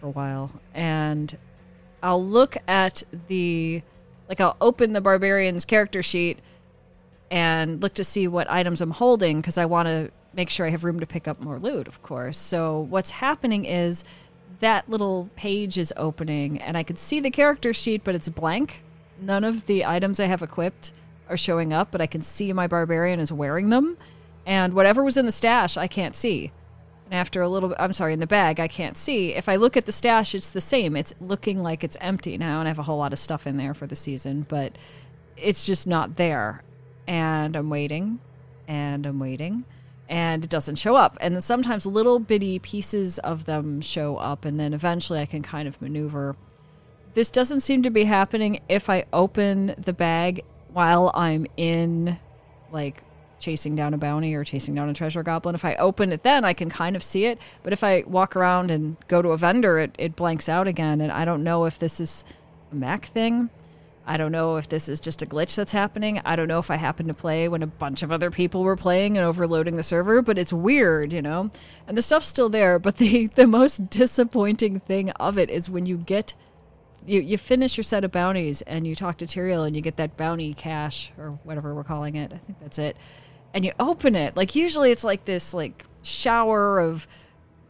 for 0.00 0.06
a 0.06 0.10
while. 0.10 0.50
And 0.74 1.36
I'll 2.02 2.24
look 2.24 2.56
at 2.66 3.04
the, 3.28 3.82
like, 4.28 4.40
I'll 4.40 4.56
open 4.60 4.92
the 4.92 5.00
Barbarian's 5.00 5.64
character 5.64 6.02
sheet 6.02 6.40
and 7.34 7.82
look 7.82 7.94
to 7.94 8.04
see 8.04 8.28
what 8.28 8.48
items 8.48 8.80
I'm 8.80 8.92
holding 8.92 9.40
because 9.40 9.58
I 9.58 9.64
want 9.64 9.88
to 9.88 10.12
make 10.34 10.50
sure 10.50 10.66
I 10.66 10.70
have 10.70 10.84
room 10.84 11.00
to 11.00 11.06
pick 11.06 11.26
up 11.26 11.40
more 11.40 11.58
loot, 11.58 11.88
of 11.88 12.00
course. 12.00 12.38
So 12.38 12.86
what's 12.88 13.10
happening 13.10 13.64
is 13.64 14.04
that 14.60 14.88
little 14.88 15.28
page 15.34 15.76
is 15.76 15.92
opening 15.96 16.60
and 16.60 16.76
I 16.76 16.84
can 16.84 16.94
see 16.94 17.18
the 17.18 17.32
character 17.32 17.74
sheet, 17.74 18.04
but 18.04 18.14
it's 18.14 18.28
blank. 18.28 18.84
None 19.20 19.42
of 19.42 19.66
the 19.66 19.84
items 19.84 20.20
I 20.20 20.26
have 20.26 20.42
equipped 20.42 20.92
are 21.28 21.36
showing 21.36 21.72
up, 21.72 21.90
but 21.90 22.00
I 22.00 22.06
can 22.06 22.22
see 22.22 22.52
my 22.52 22.68
barbarian 22.68 23.18
is 23.18 23.32
wearing 23.32 23.70
them. 23.70 23.96
And 24.46 24.72
whatever 24.72 25.02
was 25.02 25.16
in 25.16 25.26
the 25.26 25.32
stash, 25.32 25.76
I 25.76 25.88
can't 25.88 26.14
see. 26.14 26.52
And 27.06 27.14
after 27.14 27.42
a 27.42 27.48
little 27.48 27.74
I'm 27.80 27.92
sorry, 27.92 28.12
in 28.12 28.20
the 28.20 28.28
bag, 28.28 28.60
I 28.60 28.68
can't 28.68 28.96
see. 28.96 29.34
If 29.34 29.48
I 29.48 29.56
look 29.56 29.76
at 29.76 29.86
the 29.86 29.92
stash, 29.92 30.36
it's 30.36 30.52
the 30.52 30.60
same. 30.60 30.94
It's 30.94 31.12
looking 31.20 31.64
like 31.64 31.82
it's 31.82 31.96
empty 32.00 32.38
now, 32.38 32.60
and 32.60 32.68
I 32.68 32.70
have 32.70 32.78
a 32.78 32.84
whole 32.84 32.98
lot 32.98 33.12
of 33.12 33.18
stuff 33.18 33.44
in 33.44 33.56
there 33.56 33.74
for 33.74 33.88
the 33.88 33.96
season, 33.96 34.46
but 34.48 34.78
it's 35.36 35.66
just 35.66 35.88
not 35.88 36.14
there 36.14 36.62
and 37.06 37.56
I'm 37.56 37.70
waiting 37.70 38.20
and 38.66 39.06
I'm 39.06 39.18
waiting 39.18 39.64
and 40.08 40.44
it 40.44 40.50
doesn't 40.50 40.76
show 40.76 40.96
up. 40.96 41.16
And 41.20 41.42
sometimes 41.42 41.86
little 41.86 42.18
bitty 42.18 42.58
pieces 42.58 43.18
of 43.20 43.46
them 43.46 43.80
show 43.80 44.16
up, 44.16 44.44
and 44.44 44.60
then 44.60 44.74
eventually 44.74 45.20
I 45.20 45.26
can 45.26 45.42
kind 45.42 45.66
of 45.66 45.80
maneuver. 45.80 46.36
This 47.14 47.30
doesn't 47.30 47.60
seem 47.60 47.82
to 47.82 47.90
be 47.90 48.04
happening 48.04 48.60
if 48.68 48.90
I 48.90 49.04
open 49.12 49.74
the 49.78 49.92
bag 49.92 50.44
while 50.72 51.10
I'm 51.14 51.46
in, 51.56 52.18
like, 52.72 53.02
chasing 53.38 53.76
down 53.76 53.94
a 53.94 53.98
bounty 53.98 54.34
or 54.34 54.42
chasing 54.42 54.74
down 54.74 54.88
a 54.88 54.94
treasure 54.94 55.22
goblin. 55.22 55.54
If 55.54 55.64
I 55.64 55.74
open 55.76 56.12
it 56.12 56.22
then, 56.22 56.44
I 56.44 56.52
can 56.52 56.70
kind 56.70 56.96
of 56.96 57.02
see 57.02 57.26
it. 57.26 57.38
But 57.62 57.72
if 57.72 57.84
I 57.84 58.04
walk 58.06 58.36
around 58.36 58.70
and 58.70 58.96
go 59.06 59.22
to 59.22 59.30
a 59.30 59.36
vendor, 59.36 59.78
it, 59.78 59.94
it 59.98 60.16
blanks 60.16 60.48
out 60.48 60.66
again. 60.66 61.00
And 61.00 61.12
I 61.12 61.24
don't 61.24 61.44
know 61.44 61.64
if 61.66 61.78
this 61.78 62.00
is 62.00 62.24
a 62.72 62.74
Mac 62.74 63.04
thing 63.04 63.50
I 64.06 64.16
don't 64.16 64.32
know 64.32 64.56
if 64.56 64.68
this 64.68 64.88
is 64.88 65.00
just 65.00 65.22
a 65.22 65.26
glitch 65.26 65.56
that's 65.56 65.72
happening. 65.72 66.20
I 66.24 66.36
don't 66.36 66.48
know 66.48 66.58
if 66.58 66.70
I 66.70 66.76
happened 66.76 67.08
to 67.08 67.14
play 67.14 67.48
when 67.48 67.62
a 67.62 67.66
bunch 67.66 68.02
of 68.02 68.12
other 68.12 68.30
people 68.30 68.62
were 68.62 68.76
playing 68.76 69.16
and 69.16 69.24
overloading 69.24 69.76
the 69.76 69.82
server, 69.82 70.20
but 70.20 70.36
it's 70.36 70.52
weird, 70.52 71.12
you 71.12 71.22
know? 71.22 71.50
And 71.88 71.96
the 71.96 72.02
stuff's 72.02 72.26
still 72.26 72.50
there, 72.50 72.78
but 72.78 72.96
the, 72.98 73.28
the 73.28 73.46
most 73.46 73.88
disappointing 73.88 74.80
thing 74.80 75.10
of 75.12 75.38
it 75.38 75.50
is 75.50 75.70
when 75.70 75.86
you 75.86 75.96
get 75.96 76.34
you, 77.06 77.20
you 77.20 77.36
finish 77.36 77.76
your 77.76 77.84
set 77.84 78.02
of 78.02 78.12
bounties 78.12 78.62
and 78.62 78.86
you 78.86 78.94
talk 78.94 79.18
to 79.18 79.26
Tyrael 79.26 79.66
and 79.66 79.76
you 79.76 79.82
get 79.82 79.96
that 79.96 80.16
bounty 80.16 80.54
cache 80.54 81.12
or 81.18 81.38
whatever 81.42 81.74
we're 81.74 81.84
calling 81.84 82.16
it. 82.16 82.32
I 82.32 82.38
think 82.38 82.60
that's 82.60 82.78
it. 82.78 82.96
And 83.52 83.62
you 83.64 83.72
open 83.78 84.16
it. 84.16 84.36
Like 84.36 84.54
usually 84.54 84.90
it's 84.90 85.04
like 85.04 85.26
this 85.26 85.52
like 85.52 85.84
shower 86.02 86.78
of 86.78 87.06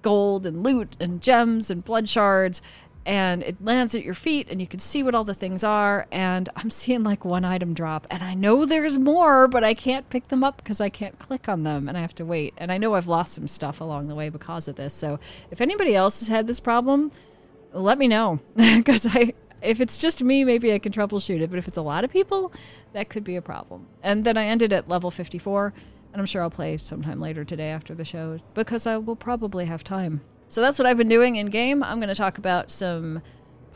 gold 0.02 0.46
and 0.46 0.62
loot 0.62 0.94
and 1.00 1.20
gems 1.20 1.70
and 1.70 1.84
blood 1.84 2.08
shards 2.08 2.62
and 3.06 3.42
it 3.42 3.62
lands 3.62 3.94
at 3.94 4.02
your 4.02 4.14
feet 4.14 4.48
and 4.50 4.60
you 4.60 4.66
can 4.66 4.80
see 4.80 5.02
what 5.02 5.14
all 5.14 5.24
the 5.24 5.34
things 5.34 5.62
are 5.62 6.06
and 6.10 6.48
i'm 6.56 6.70
seeing 6.70 7.02
like 7.02 7.24
one 7.24 7.44
item 7.44 7.74
drop 7.74 8.06
and 8.10 8.22
i 8.22 8.34
know 8.34 8.64
there's 8.64 8.98
more 8.98 9.46
but 9.46 9.62
i 9.62 9.74
can't 9.74 10.08
pick 10.08 10.28
them 10.28 10.42
up 10.42 10.56
because 10.56 10.80
i 10.80 10.88
can't 10.88 11.18
click 11.18 11.48
on 11.48 11.62
them 11.62 11.88
and 11.88 11.98
i 11.98 12.00
have 12.00 12.14
to 12.14 12.24
wait. 12.24 12.54
And 12.56 12.72
i 12.72 12.78
know 12.78 12.94
i've 12.94 13.06
lost 13.06 13.34
some 13.34 13.48
stuff 13.48 13.80
along 13.80 14.08
the 14.08 14.14
way 14.14 14.28
because 14.28 14.68
of 14.68 14.76
this 14.76 14.94
so 14.94 15.18
if 15.50 15.60
anybody 15.60 15.94
else 15.94 16.20
has 16.20 16.28
had 16.28 16.46
this 16.46 16.60
problem 16.60 17.12
let 17.72 17.98
me 17.98 18.06
know. 18.06 18.38
Because 18.54 19.06
i 19.06 19.34
if 19.60 19.80
it's 19.80 19.98
just 19.98 20.22
me 20.22 20.44
maybe 20.44 20.72
i 20.72 20.78
can 20.78 20.92
troubleshoot 20.92 21.40
it 21.40 21.50
but 21.50 21.58
if 21.58 21.66
it's 21.68 21.78
a 21.78 21.82
lot 21.82 22.04
of 22.04 22.10
people 22.10 22.52
that 22.92 23.08
could 23.08 23.24
be 23.24 23.36
a 23.36 23.42
problem. 23.42 23.86
And 24.02 24.24
then 24.24 24.36
i 24.38 24.44
ended 24.44 24.72
at 24.72 24.88
level 24.88 25.10
54 25.10 25.72
and 26.12 26.20
i'm 26.20 26.26
sure 26.26 26.42
i'll 26.42 26.50
play 26.50 26.76
sometime 26.76 27.20
later 27.20 27.44
today 27.44 27.68
after 27.68 27.94
the 27.94 28.04
show 28.04 28.38
because 28.54 28.86
i 28.86 28.96
will 28.96 29.16
probably 29.16 29.66
have 29.66 29.82
time 29.82 30.20
so 30.48 30.60
that's 30.60 30.78
what 30.78 30.86
I've 30.86 30.96
been 30.96 31.08
doing 31.08 31.36
in 31.36 31.46
game. 31.46 31.82
I'm 31.82 31.98
going 31.98 32.08
to 32.08 32.14
talk 32.14 32.38
about 32.38 32.70
some 32.70 33.22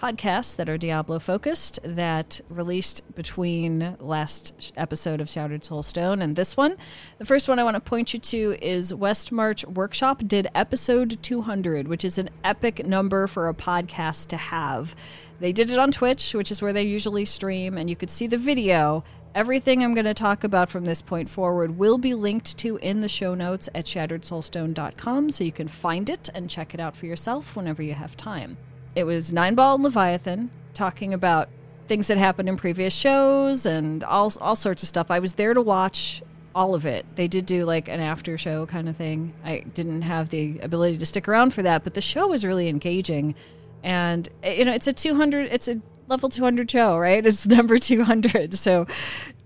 podcasts 0.00 0.54
that 0.56 0.68
are 0.68 0.78
Diablo 0.78 1.18
focused 1.18 1.80
that 1.82 2.40
released 2.48 3.02
between 3.14 3.96
last 3.98 4.72
episode 4.76 5.20
of 5.20 5.28
Shattered 5.28 5.62
Soulstone 5.62 6.22
and 6.22 6.36
this 6.36 6.56
one. 6.56 6.76
The 7.18 7.24
first 7.24 7.48
one 7.48 7.58
I 7.58 7.64
want 7.64 7.74
to 7.74 7.80
point 7.80 8.14
you 8.14 8.20
to 8.20 8.56
is 8.62 8.92
Westmarch 8.92 9.64
Workshop 9.64 10.22
did 10.26 10.46
episode 10.54 11.20
200, 11.22 11.88
which 11.88 12.04
is 12.04 12.18
an 12.18 12.30
epic 12.44 12.86
number 12.86 13.26
for 13.26 13.48
a 13.48 13.54
podcast 13.54 14.28
to 14.28 14.36
have. 14.36 14.94
They 15.40 15.52
did 15.52 15.70
it 15.70 15.78
on 15.78 15.90
Twitch, 15.90 16.32
which 16.32 16.52
is 16.52 16.62
where 16.62 16.72
they 16.72 16.84
usually 16.84 17.24
stream, 17.24 17.76
and 17.76 17.90
you 17.90 17.96
could 17.96 18.10
see 18.10 18.26
the 18.26 18.38
video 18.38 19.04
Everything 19.34 19.84
I'm 19.84 19.94
going 19.94 20.06
to 20.06 20.14
talk 20.14 20.42
about 20.42 20.70
from 20.70 20.84
this 20.84 21.02
point 21.02 21.28
forward 21.28 21.78
will 21.78 21.98
be 21.98 22.14
linked 22.14 22.56
to 22.58 22.76
in 22.78 23.00
the 23.00 23.08
show 23.08 23.34
notes 23.34 23.68
at 23.74 23.84
shatteredsoulstone.com 23.84 25.30
so 25.30 25.44
you 25.44 25.52
can 25.52 25.68
find 25.68 26.08
it 26.08 26.28
and 26.34 26.48
check 26.50 26.74
it 26.74 26.80
out 26.80 26.96
for 26.96 27.06
yourself 27.06 27.54
whenever 27.54 27.82
you 27.82 27.94
have 27.94 28.16
time. 28.16 28.56
It 28.98 29.06
was 29.06 29.32
Nine 29.32 29.54
Ball 29.54 29.76
and 29.76 29.84
Leviathan 29.84 30.50
talking 30.74 31.14
about 31.14 31.48
things 31.86 32.08
that 32.08 32.16
happened 32.16 32.48
in 32.48 32.56
previous 32.56 32.92
shows 32.92 33.64
and 33.64 34.02
all 34.02 34.32
all 34.40 34.56
sorts 34.56 34.82
of 34.82 34.88
stuff. 34.88 35.08
I 35.08 35.20
was 35.20 35.34
there 35.34 35.54
to 35.54 35.62
watch 35.62 36.20
all 36.52 36.74
of 36.74 36.84
it. 36.84 37.06
They 37.14 37.28
did 37.28 37.46
do 37.46 37.64
like 37.64 37.88
an 37.88 38.00
after 38.00 38.36
show 38.36 38.66
kind 38.66 38.88
of 38.88 38.96
thing. 38.96 39.34
I 39.44 39.60
didn't 39.60 40.02
have 40.02 40.30
the 40.30 40.58
ability 40.58 40.96
to 40.96 41.06
stick 41.06 41.28
around 41.28 41.54
for 41.54 41.62
that, 41.62 41.84
but 41.84 41.94
the 41.94 42.00
show 42.00 42.26
was 42.26 42.44
really 42.44 42.66
engaging. 42.66 43.36
And 43.84 44.28
you 44.42 44.64
know, 44.64 44.72
it's 44.72 44.88
a 44.88 44.92
200 44.92 45.46
it's 45.52 45.68
a 45.68 45.80
level 46.08 46.28
200 46.28 46.68
show, 46.68 46.98
right? 46.98 47.24
It's 47.24 47.46
number 47.58 47.78
200. 47.78 48.54
So 48.54 48.88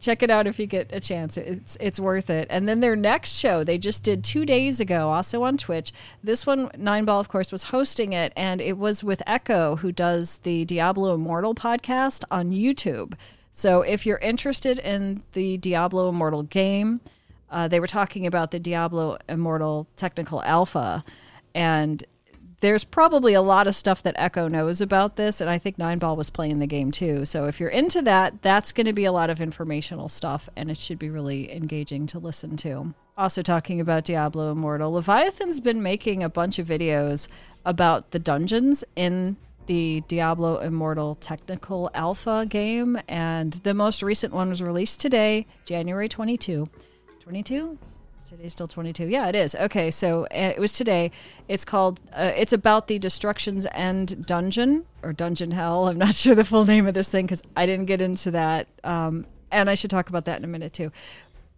check 0.02 0.23
it 0.23 0.30
out 0.30 0.47
if 0.47 0.59
you 0.59 0.66
get 0.66 0.90
a 0.92 1.00
chance. 1.00 1.37
It's 1.37 1.76
it's 1.80 2.00
worth 2.00 2.28
it. 2.28 2.49
And 2.50 2.68
then 2.68 2.80
their 2.80 2.97
next 2.97 3.38
show 3.38 3.64
they 3.64 3.78
just 3.78 4.02
did 4.02 4.25
2 4.25 4.44
days 4.44 4.80
ago 4.80 5.11
also 5.11 5.42
on 5.44 5.56
Twitch. 5.56 5.92
This 6.23 6.44
one 6.47 6.71
Nine 6.76 7.04
Ball 7.04 7.21
of 7.21 7.28
course 7.28 7.52
was 7.52 7.64
hosting 7.64 8.12
it 8.12 8.32
and 8.37 8.61
it 8.61 8.76
was 8.76 9.02
with 9.02 9.23
Echo 9.26 9.76
who 9.76 9.92
does 9.92 10.38
the 10.38 10.64
Diablo 10.64 11.14
Immortal 11.14 11.54
podcast 11.54 12.25
on 12.30 12.50
YouTube. 12.50 13.14
So 13.52 13.82
if 13.82 14.04
you're 14.04 14.18
interested 14.18 14.78
in 14.78 15.23
the 15.32 15.56
Diablo 15.59 16.09
Immortal 16.09 16.42
game, 16.42 17.00
uh, 17.50 17.68
they 17.68 17.80
were 17.80 17.87
talking 17.87 18.26
about 18.26 18.50
the 18.50 18.59
Diablo 18.59 19.18
Immortal 19.28 19.87
technical 19.94 20.42
alpha 20.42 21.04
and 21.54 22.02
there's 22.62 22.85
probably 22.85 23.35
a 23.35 23.42
lot 23.42 23.66
of 23.66 23.75
stuff 23.75 24.04
that 24.04 24.14
Echo 24.16 24.47
knows 24.47 24.81
about 24.81 25.16
this, 25.16 25.40
and 25.40 25.50
I 25.50 25.59
think 25.59 25.78
Nine 25.78 25.99
Ball 25.99 26.14
was 26.14 26.31
playing 26.31 26.61
the 26.61 26.66
game 26.69 26.92
too. 26.92 27.25
So 27.25 27.47
if 27.47 27.59
you're 27.59 27.69
into 27.69 28.00
that, 28.02 28.40
that's 28.40 28.71
going 28.71 28.87
to 28.87 28.92
be 28.92 29.04
a 29.04 29.11
lot 29.11 29.31
of 29.31 29.40
informational 29.40 30.09
stuff, 30.09 30.49
and 30.57 30.71
it 30.71 30.78
should 30.78 31.00
be 31.00 31.11
really 31.11 31.52
engaging 31.52 32.07
to 32.07 32.21
listen 32.21 32.57
to. 32.59 32.95
Also, 33.19 33.42
talking 33.42 33.81
about 33.81 34.04
Diablo 34.04 34.52
Immortal, 34.52 34.92
Leviathan's 34.92 35.61
been 35.61 35.83
making 35.83 36.23
a 36.23 36.28
bunch 36.28 36.61
of 36.61 36.69
videos 36.69 37.26
about 37.64 38.12
the 38.12 38.21
dungeons 38.21 38.85
in 38.95 39.37
the 39.66 40.04
Diablo 40.07 40.59
Immortal 40.59 41.16
Technical 41.16 41.90
Alpha 41.95 42.47
game, 42.49 42.97
and 43.09 43.54
the 43.64 43.75
most 43.75 44.04
recent 44.04 44.33
one 44.33 44.49
was 44.49 44.62
released 44.62 45.00
today, 45.00 45.49
January 45.64 46.09
22. 46.09 46.69
22? 47.19 47.76
Today's 48.33 48.53
still 48.53 48.67
22. 48.67 49.09
Yeah, 49.09 49.29
it 49.29 49.35
is. 49.35 49.55
Okay, 49.55 49.91
so 49.91 50.23
uh, 50.25 50.53
it 50.57 50.59
was 50.59 50.73
today. 50.73 51.11
It's 51.49 51.67
called, 51.67 52.01
uh, 52.17 52.33
it's 52.35 52.55
about 52.55 52.87
the 52.87 52.99
Destruction's 52.99 53.67
End 53.73 54.25
Dungeon 54.25 54.87
or 55.03 55.12
Dungeon 55.12 55.51
Hell. 55.51 55.87
I'm 55.87 55.99
not 55.99 56.15
sure 56.15 56.35
the 56.35 56.43
full 56.43 56.65
name 56.65 56.87
of 56.87 56.95
this 56.95 57.11
thing 57.11 57.27
because 57.27 57.43
I 57.55 57.67
didn't 57.67 57.85
get 57.85 58.01
into 58.01 58.31
that. 58.31 58.69
Um, 58.85 59.27
and 59.51 59.69
I 59.69 59.75
should 59.75 59.91
talk 59.91 60.09
about 60.09 60.25
that 60.25 60.39
in 60.39 60.45
a 60.45 60.49
minute 60.49 60.73
too. 60.73 60.91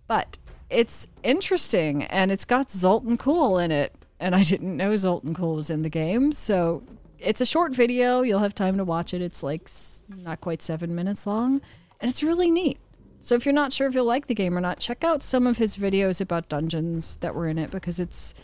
But 0.08 0.36
it's 0.68 1.06
interesting 1.22 2.02
and 2.06 2.32
it's 2.32 2.44
got 2.44 2.72
Zoltan 2.72 3.18
Kulle 3.18 3.58
in 3.58 3.70
it. 3.70 3.94
And 4.18 4.34
I 4.34 4.42
didn't 4.42 4.76
know 4.76 4.96
Zoltan 4.96 5.32
Kulle 5.32 5.54
was 5.54 5.70
in 5.70 5.82
the 5.82 5.88
game. 5.88 6.32
So 6.32 6.82
it's 7.20 7.40
a 7.40 7.46
short 7.46 7.72
video. 7.72 8.22
You'll 8.22 8.40
have 8.40 8.54
time 8.54 8.78
to 8.78 8.84
watch 8.84 9.14
it. 9.14 9.22
It's 9.22 9.44
like 9.44 9.70
not 10.08 10.40
quite 10.40 10.60
seven 10.60 10.92
minutes 10.92 11.24
long. 11.24 11.60
And 12.00 12.10
it's 12.10 12.24
really 12.24 12.50
neat. 12.50 12.78
So 13.24 13.34
if 13.34 13.46
you're 13.46 13.54
not 13.54 13.72
sure 13.72 13.88
if 13.88 13.94
you'll 13.94 14.04
like 14.04 14.26
the 14.26 14.34
game 14.34 14.54
or 14.54 14.60
not, 14.60 14.78
check 14.78 15.02
out 15.02 15.22
some 15.22 15.46
of 15.46 15.56
his 15.56 15.78
videos 15.78 16.20
about 16.20 16.50
dungeons 16.50 17.16
that 17.16 17.34
were 17.34 17.48
in 17.48 17.56
it 17.56 17.70
because 17.70 17.98
it's 17.98 18.34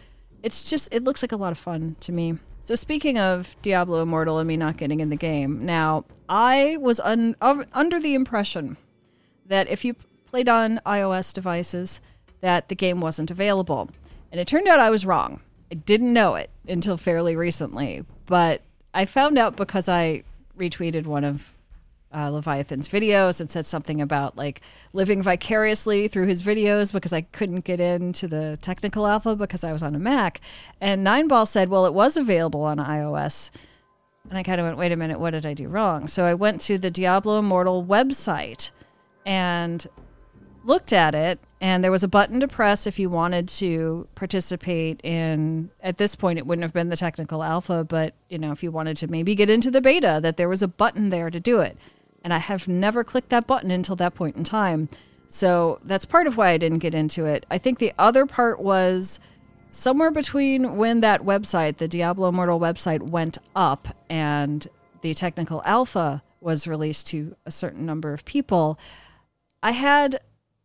it's 0.42 0.70
just 0.70 0.88
it 0.90 1.04
looks 1.04 1.22
like 1.22 1.32
a 1.32 1.36
lot 1.36 1.52
of 1.52 1.58
fun 1.58 1.96
to 2.00 2.12
me. 2.12 2.38
So 2.62 2.74
speaking 2.74 3.18
of 3.18 3.54
Diablo 3.60 4.00
Immortal 4.00 4.38
and 4.38 4.48
me 4.48 4.56
not 4.56 4.78
getting 4.78 5.00
in 5.00 5.10
the 5.10 5.16
game, 5.16 5.58
now 5.58 6.06
I 6.30 6.78
was 6.80 6.98
un, 7.00 7.36
under 7.42 8.00
the 8.00 8.14
impression 8.14 8.78
that 9.44 9.68
if 9.68 9.84
you 9.84 9.96
played 10.24 10.48
on 10.48 10.80
iOS 10.86 11.34
devices, 11.34 12.00
that 12.40 12.70
the 12.70 12.74
game 12.74 13.02
wasn't 13.02 13.30
available, 13.30 13.90
and 14.32 14.40
it 14.40 14.46
turned 14.48 14.66
out 14.66 14.80
I 14.80 14.88
was 14.88 15.04
wrong. 15.04 15.42
I 15.70 15.74
didn't 15.74 16.14
know 16.14 16.36
it 16.36 16.48
until 16.66 16.96
fairly 16.96 17.36
recently, 17.36 18.06
but 18.24 18.62
I 18.94 19.04
found 19.04 19.36
out 19.36 19.56
because 19.56 19.90
I 19.90 20.22
retweeted 20.56 21.04
one 21.04 21.24
of 21.24 21.52
uh, 22.14 22.28
Leviathan's 22.30 22.88
videos 22.88 23.40
and 23.40 23.50
said 23.50 23.66
something 23.66 24.00
about 24.00 24.36
like 24.36 24.60
living 24.92 25.22
vicariously 25.22 26.08
through 26.08 26.26
his 26.26 26.42
videos 26.42 26.92
because 26.92 27.12
I 27.12 27.22
couldn't 27.22 27.64
get 27.64 27.80
into 27.80 28.26
the 28.26 28.58
technical 28.60 29.06
alpha 29.06 29.36
because 29.36 29.64
I 29.64 29.72
was 29.72 29.82
on 29.82 29.94
a 29.94 29.98
Mac. 29.98 30.40
And 30.80 31.06
Nineball 31.06 31.46
said, 31.46 31.68
well, 31.68 31.86
it 31.86 31.94
was 31.94 32.16
available 32.16 32.62
on 32.62 32.78
iOS. 32.78 33.50
And 34.28 34.38
I 34.38 34.42
kind 34.42 34.60
of 34.60 34.66
went, 34.66 34.76
wait 34.76 34.92
a 34.92 34.96
minute, 34.96 35.20
what 35.20 35.30
did 35.30 35.46
I 35.46 35.54
do 35.54 35.68
wrong? 35.68 36.08
So 36.08 36.24
I 36.24 36.34
went 36.34 36.60
to 36.62 36.78
the 36.78 36.90
Diablo 36.90 37.38
Immortal 37.38 37.84
website 37.84 38.72
and 39.24 39.86
looked 40.64 40.92
at 40.92 41.14
it 41.14 41.38
and 41.60 41.82
there 41.82 41.90
was 41.90 42.04
a 42.04 42.08
button 42.08 42.40
to 42.40 42.48
press 42.48 42.86
if 42.86 42.98
you 42.98 43.08
wanted 43.08 43.48
to 43.48 44.06
participate 44.14 45.00
in 45.02 45.70
at 45.82 45.96
this 45.96 46.14
point 46.14 46.38
it 46.38 46.46
wouldn't 46.46 46.62
have 46.62 46.72
been 46.72 46.90
the 46.90 46.96
technical 46.96 47.42
alpha 47.42 47.82
but 47.82 48.14
you 48.28 48.38
know 48.38 48.52
if 48.52 48.62
you 48.62 48.70
wanted 48.70 48.94
to 48.94 49.06
maybe 49.08 49.34
get 49.34 49.48
into 49.48 49.70
the 49.70 49.80
beta 49.80 50.18
that 50.22 50.36
there 50.36 50.50
was 50.50 50.62
a 50.62 50.68
button 50.68 51.08
there 51.08 51.30
to 51.30 51.40
do 51.40 51.60
it 51.60 51.78
and 52.22 52.32
I 52.34 52.38
have 52.38 52.68
never 52.68 53.04
clicked 53.04 53.30
that 53.30 53.46
button 53.46 53.70
until 53.70 53.96
that 53.96 54.14
point 54.14 54.36
in 54.36 54.44
time. 54.44 54.88
So 55.26 55.78
that's 55.84 56.04
part 56.04 56.26
of 56.26 56.36
why 56.36 56.50
I 56.50 56.58
didn't 56.58 56.78
get 56.78 56.94
into 56.94 57.24
it. 57.24 57.46
I 57.50 57.58
think 57.58 57.78
the 57.78 57.92
other 57.98 58.26
part 58.26 58.60
was 58.60 59.20
somewhere 59.68 60.10
between 60.10 60.76
when 60.76 61.00
that 61.00 61.22
website, 61.22 61.76
the 61.76 61.88
Diablo 61.88 62.28
Immortal 62.28 62.58
website, 62.58 63.00
went 63.00 63.38
up 63.54 63.88
and 64.08 64.66
the 65.02 65.14
technical 65.14 65.62
alpha 65.64 66.22
was 66.40 66.66
released 66.66 67.06
to 67.08 67.36
a 67.46 67.50
certain 67.50 67.86
number 67.86 68.12
of 68.12 68.24
people. 68.24 68.78
I 69.62 69.72
had 69.72 70.20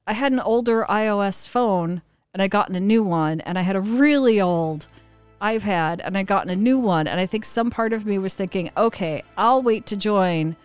I 0.07 0.13
had 0.13 0.31
an 0.31 0.39
older 0.39 0.85
iOS 0.89 1.47
phone 1.47 2.01
and 2.33 2.41
I 2.41 2.47
gotten 2.47 2.75
a 2.75 2.79
new 2.79 3.03
one 3.03 3.41
and 3.41 3.57
I 3.57 3.61
had 3.61 3.75
a 3.75 3.81
really 3.81 4.39
old 4.39 4.87
iPad 5.41 5.99
and 6.03 6.17
I 6.17 6.23
gotten 6.23 6.49
a 6.49 6.55
new 6.55 6.77
one 6.77 7.07
and 7.07 7.19
I 7.19 7.25
think 7.25 7.45
some 7.45 7.69
part 7.69 7.93
of 7.93 8.05
me 8.05 8.17
was 8.17 8.33
thinking, 8.33 8.71
okay, 8.77 9.23
I'll 9.37 9.61
wait 9.61 9.85
to 9.87 9.95
join 9.95 10.55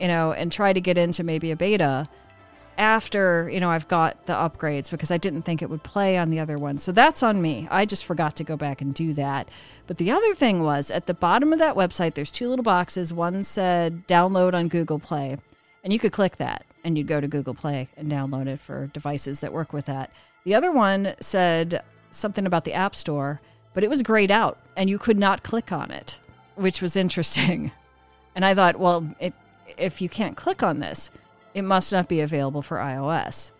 you 0.00 0.08
know, 0.08 0.32
and 0.32 0.50
try 0.50 0.72
to 0.72 0.80
get 0.80 0.98
into 0.98 1.24
maybe 1.24 1.50
a 1.50 1.56
beta 1.56 2.08
after, 2.78 3.50
you 3.52 3.58
know, 3.58 3.70
I've 3.70 3.88
got 3.88 4.26
the 4.26 4.34
upgrades 4.34 4.90
because 4.90 5.10
I 5.10 5.18
didn't 5.18 5.42
think 5.42 5.60
it 5.60 5.68
would 5.68 5.82
play 5.82 6.16
on 6.16 6.30
the 6.30 6.38
other 6.38 6.56
one. 6.56 6.78
So 6.78 6.92
that's 6.92 7.24
on 7.24 7.42
me. 7.42 7.66
I 7.70 7.84
just 7.84 8.04
forgot 8.04 8.36
to 8.36 8.44
go 8.44 8.56
back 8.56 8.80
and 8.80 8.94
do 8.94 9.12
that. 9.14 9.48
But 9.88 9.98
the 9.98 10.12
other 10.12 10.32
thing 10.34 10.62
was 10.62 10.92
at 10.92 11.06
the 11.06 11.14
bottom 11.14 11.52
of 11.52 11.58
that 11.58 11.74
website, 11.74 12.14
there's 12.14 12.30
two 12.30 12.48
little 12.48 12.62
boxes. 12.62 13.12
One 13.12 13.42
said 13.42 14.06
download 14.06 14.54
on 14.54 14.68
Google 14.68 15.00
Play, 15.00 15.38
and 15.82 15.92
you 15.92 15.98
could 15.98 16.12
click 16.12 16.36
that 16.36 16.64
and 16.84 16.96
you'd 16.96 17.08
go 17.08 17.20
to 17.20 17.26
Google 17.26 17.54
Play 17.54 17.88
and 17.96 18.10
download 18.10 18.46
it 18.46 18.60
for 18.60 18.86
devices 18.86 19.40
that 19.40 19.52
work 19.52 19.72
with 19.72 19.86
that. 19.86 20.12
The 20.44 20.54
other 20.54 20.70
one 20.70 21.14
said 21.20 21.82
something 22.12 22.46
about 22.46 22.64
the 22.64 22.74
App 22.74 22.94
Store, 22.94 23.40
but 23.74 23.82
it 23.82 23.90
was 23.90 24.02
grayed 24.04 24.30
out 24.30 24.56
and 24.76 24.88
you 24.88 24.98
could 24.98 25.18
not 25.18 25.42
click 25.42 25.72
on 25.72 25.90
it, 25.90 26.20
which 26.54 26.80
was 26.80 26.96
interesting. 26.96 27.72
And 28.34 28.44
I 28.44 28.54
thought, 28.54 28.78
well, 28.78 29.04
it 29.18 29.34
if 29.76 30.00
you 30.00 30.08
can't 30.08 30.36
click 30.36 30.62
on 30.62 30.80
this, 30.80 31.10
it 31.54 31.62
must 31.62 31.92
not 31.92 32.08
be 32.08 32.20
available 32.20 32.62
for 32.62 32.78
iOS. 32.78 33.52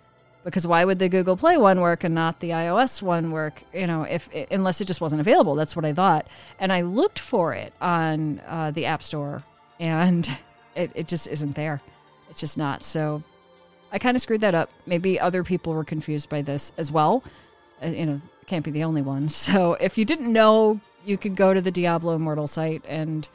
Because 0.45 0.67
why 0.67 0.85
would 0.85 0.99
the 0.99 1.09
Google 1.09 1.37
Play 1.37 1.57
one 1.57 1.81
work 1.81 2.05
and 2.05 2.15
not 2.15 2.41
the 2.41 2.51
iOS 2.51 3.03
one 3.03 3.33
work? 3.33 3.63
You 3.75 3.87
know, 3.87 4.05
if 4.05 4.29
unless 4.51 4.81
it 4.81 4.87
just 4.87 5.01
wasn't 5.01 5.21
available. 5.21 5.55
That's 5.55 5.77
what 5.77 5.85
I 5.85 5.93
thought. 5.93 6.27
And 6.59 6.73
I 6.73 6.83
looked 6.83 7.19
for 7.19 7.53
it 7.53 7.73
on 7.81 8.41
uh, 8.47 8.71
the 8.71 8.87
App 8.87 9.03
Store, 9.03 9.43
and 9.79 10.29
it, 10.75 10.93
it 10.95 11.09
just 11.09 11.27
isn't 11.27 11.55
there. 11.55 11.83
It's 12.31 12.41
just 12.41 12.57
not. 12.57 12.83
So 12.85 13.23
I 13.93 13.99
kind 13.99 14.17
of 14.17 14.23
screwed 14.23 14.41
that 14.43 14.55
up. 14.55 14.71
Maybe 14.87 15.19
other 15.19 15.43
people 15.45 15.75
were 15.75 15.85
confused 15.85 16.29
by 16.29 16.43
this 16.43 16.73
as 16.79 16.93
well. 16.93 17.25
Uh, 17.83 17.89
you 17.89 18.07
know, 18.07 18.21
can't 18.47 18.65
be 18.65 18.71
the 18.71 18.85
only 18.85 19.03
one. 19.03 19.29
So 19.49 19.75
if 19.75 19.99
you 19.99 20.05
didn't 20.05 20.33
know, 20.33 20.81
you 21.05 21.17
could 21.17 21.37
go 21.37 21.55
to 21.55 21.61
the 21.61 21.71
Diablo 21.71 22.15
Immortal 22.15 22.47
site 22.47 22.85
and 22.87 23.29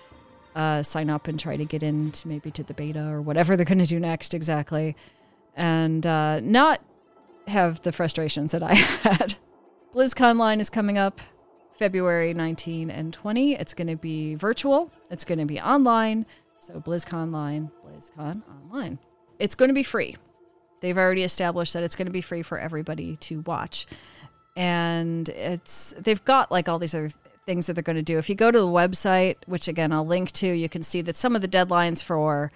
uh, 0.55 0.83
sign 0.83 1.09
up 1.09 1.27
and 1.27 1.39
try 1.39 1.57
to 1.57 1.65
get 1.65 1.83
into 1.83 2.27
maybe 2.27 2.51
to 2.51 2.63
the 2.63 2.73
beta 2.73 3.07
or 3.07 3.21
whatever 3.21 3.55
they're 3.55 3.65
going 3.65 3.79
to 3.79 3.85
do 3.85 3.99
next 3.99 4.33
exactly, 4.33 4.95
and 5.55 6.05
uh, 6.05 6.39
not 6.41 6.81
have 7.47 7.81
the 7.81 7.91
frustrations 7.91 8.51
that 8.51 8.63
I 8.63 8.73
had. 8.73 9.35
BlizzConline 9.93 10.59
is 10.59 10.69
coming 10.69 10.97
up 10.97 11.21
February 11.77 12.33
19 12.33 12.89
and 12.89 13.13
20. 13.13 13.55
It's 13.55 13.73
going 13.73 13.87
to 13.87 13.95
be 13.95 14.35
virtual. 14.35 14.91
It's 15.09 15.25
going 15.25 15.39
to 15.39 15.45
be 15.45 15.59
online. 15.59 16.25
So 16.59 16.79
BlizzConline, 16.79 17.71
BlizzCon 17.85 18.41
online. 18.47 18.99
It's 19.39 19.55
going 19.55 19.69
to 19.69 19.75
be 19.75 19.83
free. 19.83 20.15
They've 20.79 20.97
already 20.97 21.23
established 21.23 21.73
that 21.73 21.83
it's 21.83 21.95
going 21.95 22.07
to 22.07 22.11
be 22.11 22.21
free 22.21 22.41
for 22.41 22.57
everybody 22.57 23.15
to 23.17 23.41
watch. 23.41 23.87
And 24.55 25.27
it's 25.29 25.93
they've 25.97 26.23
got 26.23 26.51
like 26.51 26.69
all 26.69 26.79
these 26.79 26.93
other 26.93 27.09
things 27.45 27.67
that 27.67 27.73
they're 27.73 27.83
going 27.83 27.95
to 27.95 28.01
do. 28.01 28.17
If 28.17 28.29
you 28.29 28.35
go 28.35 28.51
to 28.51 28.59
the 28.59 28.65
website, 28.65 29.35
which 29.45 29.67
again 29.67 29.91
I'll 29.91 30.05
link 30.05 30.31
to, 30.33 30.47
you 30.47 30.69
can 30.69 30.83
see 30.83 31.01
that 31.01 31.15
some 31.15 31.35
of 31.35 31.41
the 31.41 31.47
deadlines 31.47 32.03
for 32.03 32.51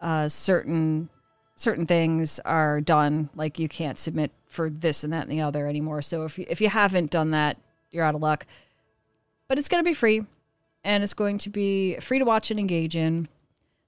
uh, 0.00 0.28
certain 0.28 1.08
certain 1.56 1.86
things 1.86 2.38
are 2.40 2.80
done. 2.80 3.30
Like 3.34 3.58
you 3.58 3.68
can't 3.68 3.98
submit 3.98 4.30
for 4.46 4.70
this 4.70 5.04
and 5.04 5.12
that 5.12 5.22
and 5.22 5.32
the 5.32 5.40
other 5.40 5.66
anymore. 5.66 6.02
So 6.02 6.24
if 6.24 6.38
you, 6.38 6.46
if 6.48 6.60
you 6.60 6.68
haven't 6.68 7.10
done 7.10 7.30
that, 7.30 7.56
you're 7.90 8.04
out 8.04 8.14
of 8.14 8.20
luck. 8.20 8.46
But 9.48 9.58
it's 9.58 9.68
going 9.68 9.82
to 9.82 9.88
be 9.88 9.94
free, 9.94 10.24
and 10.82 11.02
it's 11.02 11.14
going 11.14 11.38
to 11.38 11.50
be 11.50 11.96
free 12.00 12.18
to 12.18 12.24
watch 12.24 12.50
and 12.50 12.58
engage 12.58 12.96
in 12.96 13.28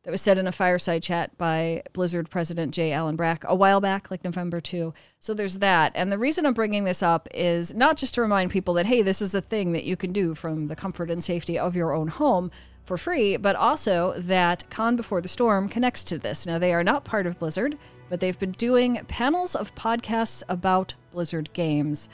that 0.08 0.12
was 0.12 0.22
said 0.22 0.38
in 0.38 0.46
a 0.46 0.52
fireside 0.52 1.02
chat 1.02 1.36
by 1.36 1.82
Blizzard 1.92 2.30
President 2.30 2.72
J. 2.72 2.92
Allen 2.92 3.14
Brack 3.14 3.44
a 3.46 3.54
while 3.54 3.78
back, 3.78 4.10
like 4.10 4.24
November 4.24 4.58
2. 4.58 4.94
So 5.20 5.34
there's 5.34 5.58
that. 5.58 5.92
And 5.94 6.10
the 6.10 6.16
reason 6.16 6.46
I'm 6.46 6.54
bringing 6.54 6.84
this 6.84 7.02
up 7.02 7.28
is 7.34 7.74
not 7.74 7.98
just 7.98 8.14
to 8.14 8.22
remind 8.22 8.50
people 8.50 8.72
that, 8.72 8.86
hey, 8.86 9.02
this 9.02 9.20
is 9.20 9.34
a 9.34 9.42
thing 9.42 9.72
that 9.72 9.84
you 9.84 9.98
can 9.98 10.10
do 10.10 10.34
from 10.34 10.68
the 10.68 10.74
comfort 10.74 11.10
and 11.10 11.22
safety 11.22 11.58
of 11.58 11.76
your 11.76 11.92
own 11.92 12.08
home 12.08 12.50
for 12.84 12.96
free, 12.96 13.36
but 13.36 13.54
also 13.54 14.14
that 14.16 14.64
Con 14.70 14.96
Before 14.96 15.20
the 15.20 15.28
Storm 15.28 15.68
connects 15.68 16.02
to 16.04 16.16
this. 16.16 16.46
Now, 16.46 16.58
they 16.58 16.72
are 16.72 16.82
not 16.82 17.04
part 17.04 17.26
of 17.26 17.38
Blizzard, 17.38 17.76
but 18.08 18.18
they've 18.18 18.38
been 18.38 18.52
doing 18.52 19.04
panels 19.08 19.54
of 19.54 19.74
podcasts 19.74 20.42
about 20.48 20.94
Blizzard 21.12 21.52
games 21.52 22.08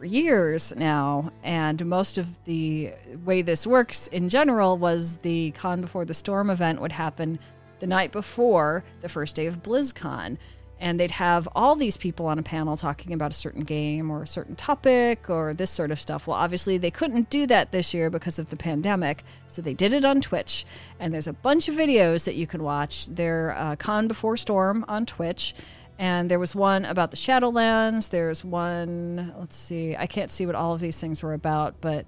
for 0.00 0.06
years 0.06 0.72
now. 0.76 1.30
And 1.42 1.84
most 1.84 2.16
of 2.16 2.42
the 2.44 2.94
way 3.22 3.42
this 3.42 3.66
works 3.66 4.06
in 4.06 4.30
general 4.30 4.78
was 4.78 5.18
the 5.18 5.50
Con 5.50 5.82
Before 5.82 6.06
the 6.06 6.14
Storm 6.14 6.48
event 6.48 6.80
would 6.80 6.92
happen 6.92 7.38
the 7.80 7.86
night 7.86 8.10
before 8.10 8.82
the 9.02 9.10
first 9.10 9.36
day 9.36 9.44
of 9.44 9.62
BlizzCon 9.62 10.38
and 10.80 10.98
they'd 10.98 11.10
have 11.10 11.46
all 11.54 11.76
these 11.76 11.98
people 11.98 12.26
on 12.26 12.38
a 12.38 12.42
panel 12.42 12.76
talking 12.76 13.12
about 13.12 13.30
a 13.30 13.34
certain 13.34 13.64
game 13.64 14.10
or 14.10 14.22
a 14.22 14.26
certain 14.26 14.56
topic 14.56 15.28
or 15.28 15.52
this 15.52 15.70
sort 15.70 15.90
of 15.90 16.00
stuff. 16.00 16.26
Well, 16.26 16.38
obviously, 16.38 16.78
they 16.78 16.90
couldn't 16.90 17.28
do 17.28 17.46
that 17.46 17.70
this 17.70 17.92
year 17.92 18.08
because 18.08 18.38
of 18.38 18.48
the 18.48 18.56
pandemic, 18.56 19.22
so 19.46 19.60
they 19.60 19.74
did 19.74 19.92
it 19.92 20.06
on 20.06 20.22
Twitch. 20.22 20.64
And 20.98 21.12
there's 21.12 21.28
a 21.28 21.34
bunch 21.34 21.68
of 21.68 21.74
videos 21.74 22.24
that 22.24 22.34
you 22.34 22.46
can 22.46 22.62
watch. 22.62 23.06
They're 23.08 23.54
uh, 23.56 23.76
Con 23.76 24.08
Before 24.08 24.38
Storm 24.38 24.86
on 24.88 25.04
Twitch. 25.04 25.54
And 26.00 26.30
there 26.30 26.38
was 26.38 26.54
one 26.54 26.86
about 26.86 27.10
the 27.10 27.18
Shadowlands. 27.18 28.08
There's 28.08 28.42
one, 28.42 29.34
let's 29.38 29.54
see, 29.54 29.94
I 29.94 30.06
can't 30.06 30.30
see 30.30 30.46
what 30.46 30.54
all 30.54 30.72
of 30.72 30.80
these 30.80 30.98
things 30.98 31.22
were 31.22 31.34
about, 31.34 31.74
but 31.82 32.06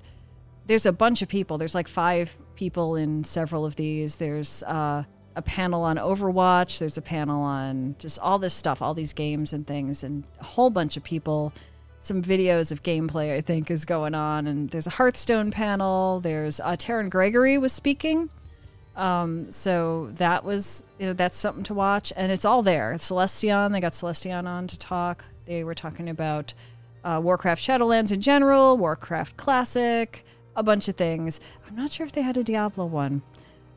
there's 0.67 0.87
a 0.87 0.95
bunch 0.95 1.21
of 1.21 1.29
people. 1.29 1.59
There's 1.59 1.75
like 1.75 1.89
five 1.89 2.35
people 2.57 2.97
in 2.97 3.23
several 3.23 3.67
of 3.67 3.77
these. 3.77 4.17
There's 4.17 4.63
uh, 4.63 5.05
a 5.37 5.43
panel 5.43 5.83
on 5.83 5.99
Overwatch. 5.99 6.79
There's 6.79 6.97
a 6.97 7.03
panel 7.03 7.43
on 7.43 7.95
just 7.99 8.19
all 8.21 8.39
this 8.39 8.55
stuff, 8.55 8.81
all 8.81 8.95
these 8.95 9.13
games 9.13 9.53
and 9.53 9.67
things, 9.67 10.03
and 10.03 10.25
a 10.41 10.45
whole 10.45 10.71
bunch 10.71 10.97
of 10.97 11.05
people. 11.05 11.53
Some 11.99 12.23
videos 12.23 12.73
of 12.73 12.83
gameplay, 12.83 13.37
I 13.37 13.43
think, 13.43 13.71
is 13.71 13.85
going 13.85 14.15
on. 14.15 14.47
And 14.47 14.71
there's 14.71 14.87
a 14.87 14.91
Hearthstone 14.91 15.51
panel. 15.51 16.19
There's 16.21 16.61
uh, 16.61 16.77
Terran 16.79 17.11
Gregory 17.11 17.59
was 17.59 17.75
speaking. 17.75 18.31
Um, 18.95 19.51
so 19.51 20.11
that 20.15 20.45
was, 20.45 20.85
you 20.99 21.07
know, 21.07 21.13
that's 21.13 21.39
something 21.39 21.65
to 21.65 21.75
watch. 21.75 22.13
And 22.15 22.31
it's 22.31 22.45
all 22.45 22.63
there. 22.63 22.97
Celestion, 22.99 23.73
they 23.73 23.81
got 23.81 23.95
Celestion 23.95 24.47
on 24.47 24.67
to 24.67 24.79
talk. 24.79 25.25
They 25.47 25.65
were 25.65 25.75
talking 25.75 26.09
about 26.09 26.55
uh, 27.05 27.21
Warcraft 27.23 27.63
Shadowlands 27.63 28.13
in 28.13 28.21
general, 28.21 28.77
Warcraft 28.77 29.37
Classic, 29.37 30.25
a 30.55 30.63
bunch 30.63 30.89
of 30.89 30.97
things. 30.97 31.41
I'm 31.67 31.75
not 31.75 31.91
sure 31.91 32.07
if 32.07 32.13
they 32.13 32.23
had 32.23 32.37
a 32.37 32.45
Diablo 32.45 32.87
one. 32.87 33.23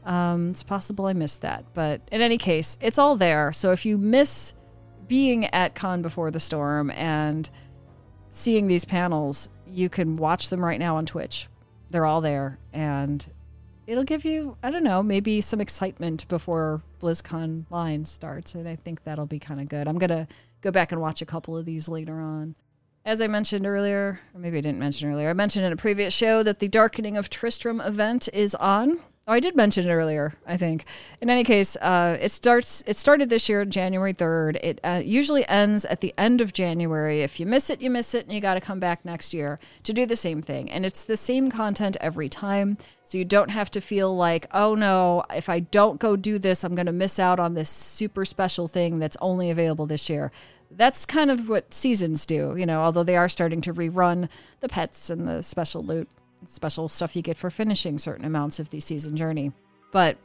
Um, 0.04 0.52
it's 0.52 0.64
possible 0.64 1.08
I 1.08 1.14
missed 1.14 1.42
that, 1.42 1.66
but 1.74 2.02
in 2.12 2.22
any 2.22 2.38
case, 2.38 2.78
it's 2.80 3.00
all 3.00 3.16
there. 3.16 3.52
So 3.52 3.72
if 3.72 3.86
you 3.86 3.98
miss 3.98 4.54
being 5.08 5.46
at 5.46 5.74
Con 5.74 6.02
Before 6.02 6.30
the 6.30 6.40
Storm 6.40 6.92
and 6.92 7.50
seeing 8.30 8.68
these 8.68 8.86
panels, 8.86 9.50
you 9.66 9.90
can 9.90 10.16
watch 10.16 10.50
them 10.50 10.64
right 10.64 10.80
now 10.80 10.98
on 10.98 11.06
Twitch. 11.08 11.48
They're 11.90 12.06
all 12.06 12.22
there, 12.22 12.60
and 12.72 13.26
it'll 13.88 14.04
give 14.04 14.26
you, 14.26 14.58
I 14.64 14.72
don't 14.72 14.84
know, 14.84 15.04
maybe 15.04 15.42
some 15.42 15.62
excitement 15.62 16.28
before 16.28 16.82
BlizzConline 17.02 18.08
starts, 18.08 18.56
and 18.56 18.68
I 18.68 18.76
think 18.76 19.04
that'll 19.04 19.26
be 19.26 19.40
kind 19.40 19.62
of 19.62 19.70
good. 19.70 19.88
I'm 19.88 19.98
gonna 19.98 20.28
go 20.62 20.72
back 20.72 20.92
and 20.92 21.02
watch 21.02 21.22
a 21.22 21.26
couple 21.26 21.56
of 21.56 21.66
these 21.66 21.88
later 21.88 22.20
on. 22.20 22.56
As 23.06 23.22
I 23.22 23.28
mentioned 23.28 23.68
earlier, 23.68 24.20
or 24.34 24.40
maybe 24.40 24.58
I 24.58 24.62
didn't 24.62 24.80
mention 24.80 25.12
earlier, 25.12 25.30
I 25.30 25.34
mentioned 25.34 25.66
in 25.66 25.72
a 25.72 25.78
previous 25.78 26.14
show 26.14 26.42
that 26.42 26.60
the 26.60 26.68
Darkening 26.68 27.18
of 27.18 27.30
Tristram 27.30 27.80
event 27.80 28.28
is 28.34 28.56
on. 28.56 29.00
Oh, 29.28 29.34
I 29.34 29.40
did 29.40 29.56
mention 29.56 29.90
it 29.90 29.92
earlier. 29.92 30.36
I 30.46 30.56
think. 30.56 30.86
In 31.20 31.32
any 31.32 31.44
case, 31.44 31.76
uh, 31.78 32.16
it 32.22 32.32
starts. 32.32 32.84
It 32.86 32.96
started 32.96 33.28
this 33.28 33.50
year, 33.50 33.66
January 33.66 34.14
third. 34.14 34.60
It 34.62 34.80
uh, 34.84 35.02
usually 35.04 35.48
ends 35.48 35.84
at 35.86 36.02
the 36.02 36.14
end 36.16 36.42
of 36.42 36.54
January. 36.54 37.22
If 37.22 37.40
you 37.40 37.48
miss 37.48 37.72
it, 37.72 37.82
you 37.82 37.90
miss 37.90 38.14
it, 38.14 38.26
and 38.26 38.34
you 38.36 38.40
got 38.40 38.54
to 38.54 38.62
come 38.62 38.80
back 38.80 39.04
next 39.04 39.34
year 39.34 39.60
to 39.82 39.94
do 39.94 40.06
the 40.06 40.16
same 40.16 40.44
thing. 40.44 40.70
And 40.70 40.86
it's 40.86 41.04
the 41.04 41.18
same 41.18 41.50
content 41.50 41.98
every 42.00 42.30
time, 42.30 42.78
so 43.04 43.18
you 43.18 43.26
don't 43.26 43.50
have 43.50 43.72
to 43.72 43.82
feel 43.82 44.16
like, 44.16 44.46
oh 44.52 44.76
no, 44.76 45.24
if 45.34 45.50
I 45.50 45.60
don't 45.60 46.00
go 46.00 46.16
do 46.16 46.38
this, 46.38 46.64
I'm 46.64 46.76
going 46.76 46.86
to 46.86 46.92
miss 46.92 47.18
out 47.18 47.40
on 47.40 47.56
this 47.56 47.70
super 47.70 48.26
special 48.26 48.68
thing 48.68 49.00
that's 49.00 49.18
only 49.22 49.50
available 49.50 49.88
this 49.88 50.08
year. 50.08 50.32
That's 50.70 51.04
kind 51.04 51.32
of 51.32 51.50
what 51.50 51.74
seasons 51.74 52.28
do, 52.28 52.54
you 52.56 52.68
know. 52.68 52.82
Although 52.82 53.04
they 53.04 53.18
are 53.18 53.30
starting 53.30 53.62
to 53.62 53.74
rerun 53.74 54.30
the 54.60 54.70
pets 54.70 55.10
and 55.10 55.28
the 55.28 55.42
special 55.42 55.84
loot 55.84 56.10
special 56.48 56.90
stuff 56.90 57.16
you 57.16 57.22
get 57.22 57.38
for 57.38 57.50
finishing 57.50 57.98
certain 57.98 58.26
amounts 58.26 58.60
of 58.60 58.70
the 58.70 58.80
season 58.80 59.16
journey. 59.16 59.52
But 59.92 60.18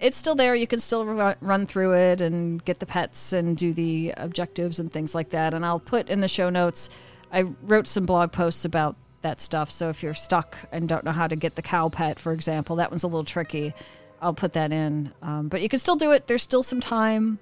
it's 0.00 0.16
still 0.16 0.34
there. 0.34 0.54
You 0.54 0.66
can 0.66 0.78
still 0.78 1.04
run 1.04 1.66
through 1.66 1.94
it 1.94 2.20
and 2.20 2.64
get 2.64 2.78
the 2.78 2.86
pets 2.86 3.32
and 3.32 3.56
do 3.56 3.72
the 3.72 4.14
objectives 4.16 4.78
and 4.78 4.92
things 4.92 5.14
like 5.14 5.30
that. 5.30 5.54
And 5.54 5.64
I'll 5.64 5.80
put 5.80 6.08
in 6.08 6.20
the 6.20 6.28
show 6.28 6.50
notes, 6.50 6.90
I 7.32 7.42
wrote 7.62 7.86
some 7.86 8.06
blog 8.06 8.32
posts 8.32 8.64
about 8.64 8.96
that 9.22 9.40
stuff. 9.40 9.70
So 9.70 9.88
if 9.88 10.02
you're 10.02 10.14
stuck 10.14 10.56
and 10.70 10.88
don't 10.88 11.04
know 11.04 11.12
how 11.12 11.26
to 11.26 11.36
get 11.36 11.56
the 11.56 11.62
cow 11.62 11.88
pet, 11.88 12.18
for 12.18 12.32
example, 12.32 12.76
that 12.76 12.90
one's 12.90 13.02
a 13.02 13.08
little 13.08 13.24
tricky. 13.24 13.74
I'll 14.20 14.34
put 14.34 14.52
that 14.52 14.72
in. 14.72 15.12
Um, 15.22 15.48
but 15.48 15.62
you 15.62 15.68
can 15.68 15.78
still 15.78 15.96
do 15.96 16.12
it. 16.12 16.26
There's 16.26 16.42
still 16.42 16.62
some 16.62 16.80
time. 16.80 17.38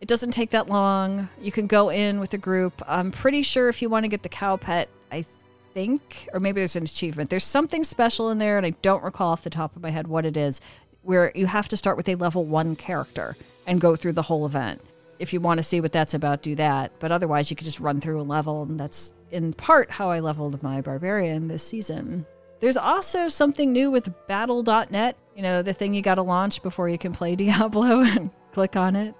It 0.00 0.06
doesn't 0.06 0.30
take 0.30 0.50
that 0.50 0.68
long. 0.68 1.28
You 1.40 1.50
can 1.50 1.66
go 1.66 1.88
in 1.88 2.20
with 2.20 2.32
a 2.34 2.38
group. 2.38 2.80
I'm 2.86 3.10
pretty 3.10 3.42
sure 3.42 3.68
if 3.68 3.82
you 3.82 3.88
want 3.88 4.04
to 4.04 4.08
get 4.08 4.22
the 4.22 4.28
cow 4.28 4.56
pet, 4.56 4.88
I 5.10 5.24
think, 5.78 6.28
or 6.32 6.40
maybe 6.40 6.60
there's 6.60 6.74
an 6.74 6.82
achievement. 6.82 7.30
There's 7.30 7.44
something 7.44 7.84
special 7.84 8.30
in 8.30 8.38
there, 8.38 8.56
and 8.56 8.66
I 8.66 8.70
don't 8.82 9.04
recall 9.04 9.30
off 9.30 9.44
the 9.44 9.50
top 9.50 9.76
of 9.76 9.82
my 9.82 9.90
head 9.90 10.08
what 10.08 10.26
it 10.26 10.36
is, 10.36 10.60
where 11.02 11.30
you 11.36 11.46
have 11.46 11.68
to 11.68 11.76
start 11.76 11.96
with 11.96 12.08
a 12.08 12.16
level 12.16 12.44
one 12.44 12.74
character 12.74 13.36
and 13.64 13.80
go 13.80 13.94
through 13.94 14.14
the 14.14 14.22
whole 14.22 14.44
event. 14.44 14.82
If 15.20 15.32
you 15.32 15.40
want 15.40 15.58
to 15.58 15.62
see 15.62 15.80
what 15.80 15.92
that's 15.92 16.14
about, 16.14 16.42
do 16.42 16.56
that. 16.56 16.90
But 16.98 17.12
otherwise, 17.12 17.48
you 17.48 17.54
could 17.54 17.64
just 17.64 17.78
run 17.78 18.00
through 18.00 18.20
a 18.20 18.22
level, 18.22 18.64
and 18.64 18.78
that's 18.78 19.12
in 19.30 19.52
part 19.52 19.88
how 19.92 20.10
I 20.10 20.18
leveled 20.18 20.60
my 20.64 20.80
barbarian 20.80 21.46
this 21.46 21.62
season. 21.62 22.26
There's 22.58 22.76
also 22.76 23.28
something 23.28 23.72
new 23.72 23.92
with 23.92 24.12
battle.net, 24.26 25.16
you 25.36 25.42
know, 25.42 25.62
the 25.62 25.72
thing 25.72 25.94
you 25.94 26.02
got 26.02 26.16
to 26.16 26.22
launch 26.22 26.60
before 26.60 26.88
you 26.88 26.98
can 26.98 27.12
play 27.12 27.36
Diablo 27.44 28.00
and 28.00 28.30
click 28.50 28.74
on 28.74 28.96
it. 28.96 29.14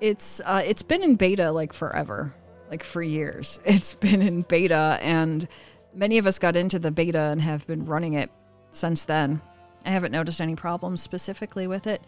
It's 0.00 0.40
uh, 0.44 0.62
it's 0.64 0.82
been 0.82 1.02
in 1.02 1.16
beta 1.16 1.50
like 1.50 1.72
forever, 1.72 2.32
like 2.70 2.84
for 2.84 3.02
years. 3.02 3.58
It's 3.64 3.96
been 3.96 4.22
in 4.22 4.42
beta 4.42 5.00
and 5.02 5.48
Many 5.94 6.18
of 6.18 6.26
us 6.26 6.38
got 6.38 6.56
into 6.56 6.78
the 6.78 6.90
beta 6.90 7.20
and 7.20 7.42
have 7.42 7.66
been 7.66 7.84
running 7.84 8.14
it 8.14 8.30
since 8.70 9.04
then. 9.04 9.40
I 9.84 9.90
haven't 9.90 10.12
noticed 10.12 10.40
any 10.40 10.56
problems 10.56 11.02
specifically 11.02 11.66
with 11.66 11.86
it. 11.86 12.02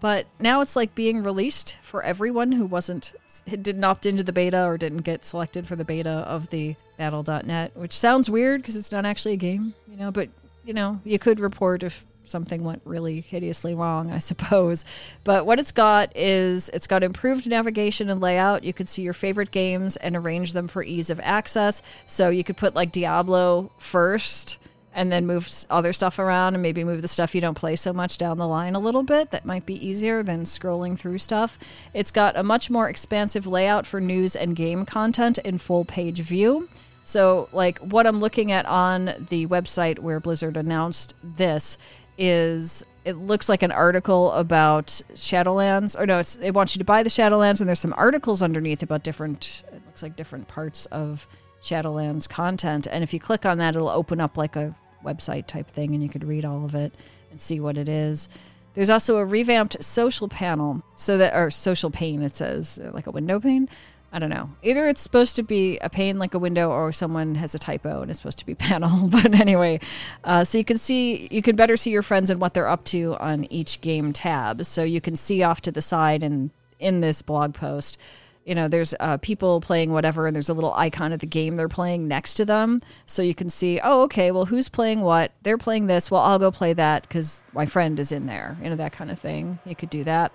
But 0.00 0.26
now 0.38 0.60
it's 0.60 0.76
like 0.76 0.94
being 0.94 1.22
released 1.22 1.78
for 1.80 2.02
everyone 2.02 2.52
who 2.52 2.66
wasn't 2.66 3.14
didn't 3.46 3.84
opt 3.84 4.06
into 4.06 4.22
the 4.22 4.32
beta 4.32 4.64
or 4.64 4.76
didn't 4.76 4.98
get 4.98 5.24
selected 5.24 5.66
for 5.66 5.76
the 5.76 5.84
beta 5.84 6.10
of 6.10 6.50
the 6.50 6.74
battle.net, 6.98 7.76
which 7.76 7.92
sounds 7.92 8.28
weird 8.28 8.60
because 8.60 8.76
it's 8.76 8.92
not 8.92 9.06
actually 9.06 9.34
a 9.34 9.38
game, 9.38 9.72
you 9.88 9.96
know, 9.96 10.10
but 10.10 10.28
you 10.64 10.74
know, 10.74 11.00
you 11.04 11.18
could 11.18 11.40
report 11.40 11.82
if 11.82 12.04
something 12.26 12.64
went 12.64 12.82
really 12.84 13.20
hideously 13.20 13.74
wrong, 13.74 14.10
I 14.10 14.18
suppose. 14.30 14.84
But 15.24 15.46
what 15.46 15.58
it's 15.58 15.72
got 15.72 16.14
is 16.16 16.68
it's 16.70 16.86
got 16.86 17.02
improved 17.02 17.48
navigation 17.48 18.08
and 18.08 18.20
layout. 18.20 18.64
You 18.64 18.72
can 18.72 18.86
see 18.86 19.02
your 19.02 19.12
favorite 19.12 19.50
games 19.50 19.96
and 19.96 20.16
arrange 20.16 20.52
them 20.52 20.68
for 20.68 20.82
ease 20.82 21.10
of 21.10 21.20
access. 21.22 21.82
So 22.06 22.28
you 22.28 22.44
could 22.44 22.56
put 22.56 22.74
like 22.74 22.92
Diablo 22.92 23.70
first 23.78 24.58
and 24.94 25.10
then 25.10 25.26
move 25.26 25.48
other 25.70 25.92
stuff 25.92 26.18
around 26.18 26.54
and 26.54 26.62
maybe 26.62 26.84
move 26.84 27.02
the 27.02 27.08
stuff 27.08 27.34
you 27.34 27.40
don't 27.40 27.56
play 27.56 27.76
so 27.76 27.92
much 27.92 28.16
down 28.16 28.38
the 28.38 28.46
line 28.46 28.74
a 28.74 28.78
little 28.78 29.02
bit. 29.02 29.30
That 29.32 29.44
might 29.44 29.66
be 29.66 29.84
easier 29.84 30.22
than 30.22 30.44
scrolling 30.44 30.98
through 30.98 31.18
stuff. 31.18 31.58
It's 31.92 32.10
got 32.10 32.36
a 32.36 32.42
much 32.42 32.70
more 32.70 32.88
expansive 32.88 33.46
layout 33.46 33.86
for 33.86 34.00
news 34.00 34.36
and 34.36 34.54
game 34.54 34.86
content 34.86 35.38
in 35.38 35.58
full 35.58 35.84
page 35.84 36.20
view. 36.20 36.68
So, 37.02 37.50
like 37.52 37.78
what 37.80 38.06
I'm 38.06 38.18
looking 38.18 38.50
at 38.50 38.64
on 38.64 39.26
the 39.28 39.46
website 39.46 39.98
where 39.98 40.20
Blizzard 40.20 40.56
announced 40.56 41.12
this 41.22 41.76
is 42.18 42.84
it 43.04 43.16
looks 43.16 43.48
like 43.48 43.62
an 43.62 43.72
article 43.72 44.32
about 44.32 44.86
Shadowlands, 45.14 45.98
or 45.98 46.06
no, 46.06 46.18
it's 46.20 46.36
it 46.36 46.52
wants 46.52 46.74
you 46.74 46.78
to 46.78 46.84
buy 46.84 47.02
the 47.02 47.10
Shadowlands, 47.10 47.60
and 47.60 47.68
there's 47.68 47.80
some 47.80 47.94
articles 47.96 48.42
underneath 48.42 48.82
about 48.82 49.04
different. 49.04 49.64
It 49.72 49.82
looks 49.86 50.02
like 50.02 50.16
different 50.16 50.48
parts 50.48 50.86
of 50.86 51.26
Shadowlands 51.62 52.28
content, 52.28 52.86
and 52.90 53.04
if 53.04 53.12
you 53.12 53.20
click 53.20 53.44
on 53.44 53.58
that, 53.58 53.76
it'll 53.76 53.88
open 53.88 54.20
up 54.20 54.36
like 54.36 54.56
a 54.56 54.74
website 55.04 55.46
type 55.46 55.68
thing, 55.68 55.94
and 55.94 56.02
you 56.02 56.08
could 56.08 56.24
read 56.24 56.44
all 56.44 56.64
of 56.64 56.74
it 56.74 56.94
and 57.30 57.40
see 57.40 57.60
what 57.60 57.76
it 57.76 57.88
is. 57.88 58.28
There's 58.74 58.90
also 58.90 59.18
a 59.18 59.24
revamped 59.24 59.82
social 59.84 60.28
panel, 60.28 60.82
so 60.94 61.18
that 61.18 61.34
or 61.34 61.50
social 61.50 61.90
pane. 61.90 62.22
It 62.22 62.34
says 62.34 62.80
like 62.92 63.06
a 63.06 63.12
window 63.12 63.38
pane, 63.38 63.68
I 64.14 64.20
don't 64.20 64.30
know. 64.30 64.48
Either 64.62 64.86
it's 64.86 65.00
supposed 65.00 65.34
to 65.36 65.42
be 65.42 65.76
a 65.78 65.90
pane 65.90 66.20
like 66.20 66.34
a 66.34 66.38
window 66.38 66.70
or 66.70 66.92
someone 66.92 67.34
has 67.34 67.52
a 67.52 67.58
typo 67.58 68.00
and 68.00 68.12
it's 68.12 68.20
supposed 68.20 68.38
to 68.38 68.46
be 68.46 68.54
panel. 68.70 69.08
But 69.14 69.34
anyway, 69.34 69.80
uh, 70.22 70.44
so 70.44 70.56
you 70.56 70.64
can 70.64 70.78
see, 70.78 71.26
you 71.32 71.42
can 71.42 71.56
better 71.56 71.76
see 71.76 71.90
your 71.90 72.02
friends 72.02 72.30
and 72.30 72.40
what 72.40 72.54
they're 72.54 72.68
up 72.68 72.84
to 72.86 73.16
on 73.16 73.44
each 73.52 73.80
game 73.80 74.12
tab. 74.12 74.64
So 74.64 74.84
you 74.84 75.00
can 75.00 75.16
see 75.16 75.42
off 75.42 75.60
to 75.62 75.72
the 75.72 75.82
side 75.82 76.22
and 76.22 76.50
in 76.78 77.00
this 77.00 77.22
blog 77.22 77.54
post, 77.54 77.98
you 78.44 78.54
know, 78.54 78.68
there's 78.68 78.94
uh, 79.00 79.16
people 79.18 79.60
playing 79.60 79.90
whatever, 79.90 80.26
and 80.26 80.34
there's 80.34 80.50
a 80.50 80.54
little 80.54 80.74
icon 80.74 81.12
of 81.12 81.20
the 81.20 81.26
game 81.26 81.56
they're 81.56 81.68
playing 81.68 82.06
next 82.06 82.34
to 82.34 82.44
them. 82.44 82.80
So 83.06 83.22
you 83.22 83.34
can 83.34 83.48
see, 83.48 83.80
oh, 83.82 84.02
okay, 84.02 84.30
well, 84.30 84.44
who's 84.44 84.68
playing 84.68 85.00
what? 85.00 85.32
They're 85.42 85.58
playing 85.58 85.86
this. 85.86 86.10
Well, 86.10 86.20
I'll 86.20 86.38
go 86.38 86.50
play 86.50 86.74
that 86.74 87.04
because 87.04 87.42
my 87.54 87.64
friend 87.64 87.98
is 87.98 88.12
in 88.12 88.26
there, 88.26 88.58
you 88.62 88.68
know, 88.68 88.76
that 88.76 88.92
kind 88.92 89.10
of 89.10 89.18
thing. 89.18 89.58
You 89.64 89.74
could 89.74 89.90
do 89.90 90.04
that. 90.04 90.30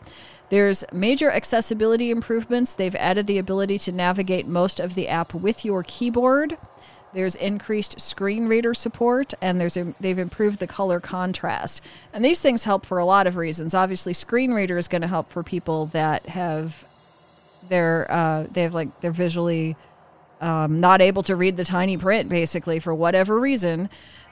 There's 0.49 0.83
major 0.91 1.29
accessibility 1.29 2.09
improvements. 2.09 2.73
They've 2.73 2.95
added 2.95 3.27
the 3.27 3.37
ability 3.37 3.77
to 3.79 3.91
navigate 3.91 4.47
most 4.47 4.79
of 4.79 4.95
the 4.95 5.07
app 5.07 5.33
with 5.33 5.63
your 5.63 5.83
keyboard. 5.83 6.57
There's 7.13 7.35
increased 7.35 7.99
screen 7.99 8.47
reader 8.47 8.73
support, 8.73 9.33
and 9.41 9.59
there's 9.59 9.77
they've 9.99 10.17
improved 10.17 10.59
the 10.59 10.67
color 10.67 10.99
contrast. 10.99 11.83
And 12.13 12.23
these 12.23 12.39
things 12.39 12.65
help 12.65 12.85
for 12.85 12.99
a 12.99 13.05
lot 13.05 13.25
of 13.25 13.35
reasons. 13.35 13.73
Obviously, 13.73 14.13
screen 14.13 14.51
reader 14.51 14.77
is 14.77 14.87
going 14.87 15.01
to 15.01 15.07
help 15.07 15.29
for 15.29 15.43
people 15.43 15.87
that 15.87 16.27
have 16.27 16.85
they're 17.67 18.11
uh, 18.11 18.45
they 18.51 18.63
have 18.63 18.75
like 18.75 19.01
they're 19.01 19.11
visually 19.11 19.75
um, 20.41 20.79
not 20.79 21.01
able 21.01 21.23
to 21.23 21.35
read 21.35 21.57
the 21.57 21.63
tiny 21.63 21.97
print, 21.97 22.29
basically 22.29 22.79
for 22.79 22.93
whatever 22.93 23.39
reason. 23.39 23.89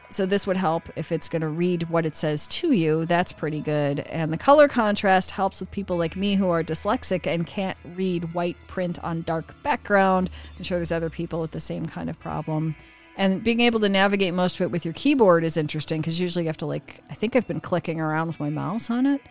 So 0.10 0.26
this 0.26 0.48
would 0.48 0.58
help 0.58 0.90
if 0.96 1.12
it's 1.12 1.28
going 1.28 1.42
to 1.42 1.50
read 1.50 1.90
what 1.90 2.06
it 2.06 2.16
says 2.16 2.48
to 2.48 2.72
you. 2.72 3.06
That's 3.06 3.34
pretty 3.34 3.60
good. 3.60 4.00
And 4.00 4.32
the 4.32 4.38
color 4.38 4.68
contrast 4.68 5.32
helps 5.32 5.60
with 5.60 5.70
people 5.70 5.98
like 5.98 6.16
me 6.16 6.36
who 6.36 6.50
are 6.50 6.64
dyslexic 6.64 7.28
and 7.28 7.46
can't 7.46 7.78
read 7.96 8.34
white 8.34 8.58
print 8.68 9.04
on 9.04 9.24
dark 9.24 9.62
background. 9.64 10.30
I'm 10.58 10.64
sure 10.64 10.78
there's 10.78 10.94
other 10.94 11.10
people 11.10 11.42
with 11.42 11.52
the 11.52 11.60
same 11.60 11.86
kind 11.86 12.10
of 12.10 12.18
problem. 12.20 12.76
And 13.18 13.44
being 13.44 13.62
able 13.62 13.80
to 13.82 13.90
navigate 13.90 14.34
most 14.34 14.56
of 14.56 14.62
it 14.62 14.72
with 14.72 14.86
your 14.86 14.94
keyboard 14.94 15.44
is 15.44 15.58
interesting 15.58 16.02
because 16.02 16.20
usually 16.20 16.44
you 16.46 16.50
have 16.50 16.58
to 16.58 16.68
like 16.68 17.04
I 17.10 17.14
think 17.14 17.36
I've 17.36 17.48
been 17.48 17.60
clicking 17.60 18.00
around 18.00 18.28
with 18.28 18.40
my 18.40 18.50
mouse 18.50 18.90
on 18.90 19.06
it. 19.06 19.22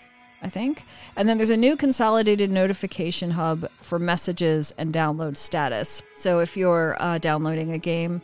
I 0.43 0.51
think. 0.51 0.85
And 1.17 1.27
then 1.27 1.39
there's 1.39 1.51
a 1.51 1.57
new 1.57 1.77
consolidated 1.77 2.51
notification 2.51 3.31
hub 3.31 3.69
for 3.81 3.99
messages 3.99 4.73
and 4.77 4.93
download 4.93 5.37
status. 5.39 6.03
So 6.15 6.41
if 6.41 6.59
you're 6.59 6.95
uh, 7.01 7.17
downloading 7.19 7.73
a 7.73 7.79
game 7.79 8.21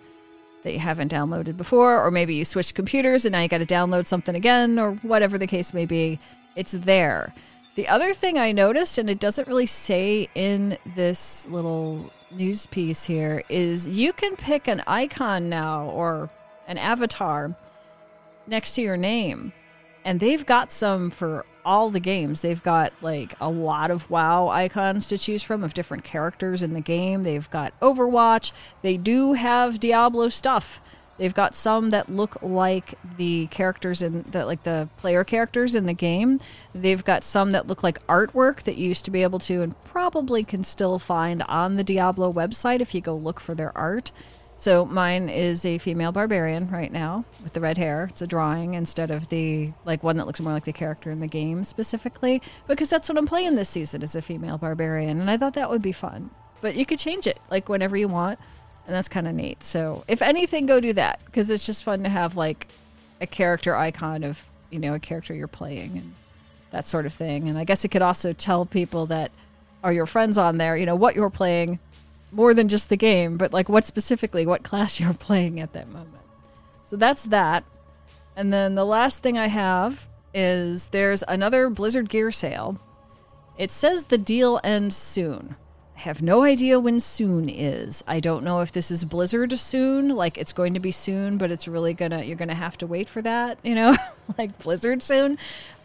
that 0.63 0.73
you 0.73 0.79
haven't 0.79 1.11
downloaded 1.11 1.57
before, 1.57 2.01
or 2.01 2.11
maybe 2.11 2.35
you 2.35 2.45
switched 2.45 2.75
computers 2.75 3.25
and 3.25 3.33
now 3.33 3.41
you 3.41 3.49
got 3.49 3.59
to 3.59 3.67
download 3.67 4.07
something 4.07 4.35
again, 4.35 4.79
or 4.79 4.93
whatever 4.97 5.39
the 5.39 5.47
case 5.47 5.75
may 5.75 5.87
be, 5.87 6.19
it's 6.57 6.73
there. 6.73 7.35
The 7.75 7.89
other 7.89 8.13
thing 8.13 8.39
I 8.39 8.53
noticed, 8.53 8.99
and 8.99 9.09
it 9.09 9.19
doesn't 9.19 9.49
really 9.49 9.67
say 9.67 10.29
in 10.35 10.77
this 10.95 11.47
little 11.49 12.13
news 12.31 12.67
piece 12.67 13.05
here, 13.05 13.43
is 13.49 13.89
you 13.89 14.13
can 14.13 14.37
pick 14.37 14.69
an 14.69 14.83
icon 14.87 15.49
now 15.49 15.85
or 15.85 16.29
an 16.69 16.79
avatar 16.79 17.57
next 18.47 18.75
to 18.75 18.83
your 18.83 18.97
name. 18.97 19.53
And 20.05 20.21
they've 20.21 20.45
got 20.45 20.71
some 20.71 21.11
for 21.11 21.47
all 21.65 21.91
the 21.91 22.01
games. 22.01 22.41
They've 22.41 22.63
got 22.63 22.93
like 23.01 23.35
a 23.41 23.51
lot 23.51 23.91
of 23.91 24.11
WoW 24.11 24.49
icons 24.49 25.07
to 25.09 25.19
choose 25.19 25.43
from 25.43 25.63
of 25.63 25.75
different 25.75 26.05
characters 26.05 26.63
in 26.63 26.75
the 26.75 26.81
game. 26.81 27.25
They've 27.25 27.49
got 27.51 27.79
Overwatch. 27.81 28.53
They 28.83 28.97
do 28.97 29.35
have 29.35 29.81
Diablo 29.81 30.29
stuff. 30.29 30.81
They've 31.19 31.35
got 31.35 31.55
some 31.55 31.91
that 31.91 32.11
look 32.11 32.43
like 32.43 32.95
the 33.17 33.47
characters 33.49 34.03
in 34.03 34.25
that 34.31 34.47
like 34.47 34.63
the 34.65 34.89
player 34.97 35.25
characters 35.25 35.75
in 35.75 35.87
the 35.87 35.93
game. 35.93 36.41
They've 36.75 37.05
got 37.05 37.23
some 37.23 37.51
that 37.53 37.67
look 37.67 37.83
like 37.83 38.05
artwork 38.07 38.63
that 38.63 38.77
you 38.77 38.89
used 38.89 39.05
to 39.05 39.11
be 39.11 39.23
able 39.23 39.39
to 39.41 39.63
and 39.63 39.85
probably 39.85 40.43
can 40.43 40.65
still 40.65 40.99
find 40.99 41.43
on 41.43 41.77
the 41.77 41.85
Diablo 41.85 42.33
website 42.33 42.81
if 42.81 42.95
you 42.95 43.01
go 43.01 43.15
look 43.15 43.41
for 43.41 43.55
their 43.55 43.77
art. 43.77 44.11
So 44.63 44.85
mine 44.85 45.29
is 45.29 45.67
a 45.67 45.79
female 45.79 46.13
barbarian 46.13 46.71
right 46.71 46.93
now 46.93 47.25
with 47.43 47.53
the 47.53 47.61
red 47.61 47.79
hair. 47.79 48.07
It's 48.13 48.23
a 48.23 48.29
drawing 48.29 48.75
instead 48.75 49.11
of 49.11 49.29
the 49.29 49.73
like 49.85 50.05
one 50.05 50.19
that 50.19 50.27
looks 50.29 50.41
more 50.41 50.53
like 50.53 50.67
the 50.67 50.73
character 50.73 51.11
in 51.11 51.19
the 51.19 51.27
game 51.27 51.65
specifically 51.65 52.41
because 52.69 52.89
that's 52.89 53.09
what 53.09 53.19
I'm 53.19 53.27
playing 53.27 53.57
this 53.57 53.69
season 53.69 54.03
is 54.03 54.15
a 54.15 54.23
female 54.23 54.59
barbarian 54.59 55.21
and 55.21 55.29
I 55.29 55.37
thought 55.37 55.55
that 55.55 55.69
would 55.69 55.83
be 55.83 55.91
fun. 55.91 56.31
But 56.61 56.77
you 56.77 56.87
could 56.87 57.01
change 57.01 57.27
it 57.27 57.41
like 57.51 57.69
whenever 57.69 57.97
you 57.97 58.07
want 58.07 58.39
and 58.87 58.95
that's 58.95 59.09
kind 59.09 59.27
of 59.27 59.35
neat. 59.35 59.65
So 59.65 60.05
if 60.07 60.23
anything 60.23 60.67
go 60.67 60.79
do 60.79 60.93
that 60.93 61.19
because 61.27 61.51
it's 61.51 61.67
just 61.67 61.83
fun 61.83 62.05
to 62.05 62.09
have 62.09 62.37
like 62.37 62.69
a 63.21 63.27
character 63.27 63.75
icon 63.75 64.23
of, 64.23 64.45
you 64.71 64.79
know, 64.79 64.95
a 64.95 65.01
character 65.01 65.35
you're 65.35 65.49
playing 65.49 65.99
and 65.99 66.15
that 66.71 66.87
sort 66.87 67.05
of 67.05 67.13
thing. 67.13 67.49
And 67.49 67.59
I 67.59 67.65
guess 67.65 67.85
it 67.85 67.89
could 67.89 68.01
also 68.01 68.33
tell 68.33 68.65
people 68.65 69.07
that 69.07 69.33
are 69.83 69.93
your 69.93 70.07
friends 70.07 70.39
on 70.39 70.59
there, 70.59 70.77
you 70.77 70.87
know, 70.87 70.95
what 70.95 71.17
you're 71.17 71.31
playing, 71.31 71.81
more 72.33 72.55
than 72.55 72.69
just 72.69 72.89
the 72.89 72.97
game, 72.97 73.37
but 73.37 73.53
like 73.53 73.69
what 73.69 73.87
specifically, 73.87 74.47
what 74.47 74.63
class 74.65 74.99
you're 75.01 75.15
playing 75.15 75.61
at 75.61 75.73
that 75.75 75.89
moment. 75.89 76.25
So 76.83 76.97
that's 76.97 77.25
that. 77.25 77.65
And 78.35 78.53
then 78.53 78.75
the 78.75 78.87
last 78.87 79.23
thing 79.23 79.39
I 79.39 79.49
have 79.49 80.09
is 80.35 80.89
there's 80.89 81.23
another 81.29 81.69
Blizzard 81.69 82.09
gear 82.09 82.33
sale. 82.33 82.81
It 83.59 83.71
says 83.71 84.07
the 84.07 84.19
deal 84.19 84.59
ends 84.65 84.97
soon. 84.97 85.57
I 85.95 86.01
have 86.01 86.23
no 86.23 86.43
idea 86.43 86.81
when 86.81 86.99
soon 87.01 87.51
is. 87.51 88.03
I 88.07 88.19
don't 88.19 88.43
know 88.43 88.61
if 88.61 88.73
this 88.73 88.91
is 88.91 89.05
Blizzard 89.05 89.57
soon, 89.59 90.09
like 90.09 90.39
it's 90.39 90.55
going 90.55 90.73
to 90.73 90.81
be 90.81 90.91
soon, 90.91 91.37
but 91.37 91.51
it's 91.51 91.69
really 91.69 91.93
gonna 91.93 92.25
you're 92.25 92.37
gonna 92.37 92.55
have 92.55 92.79
to 92.79 92.87
wait 92.87 93.11
for 93.11 93.21
that, 93.23 93.59
you 93.63 93.75
know, 93.75 93.95
like 94.39 94.59
Blizzard 94.59 95.03
soon 95.03 95.39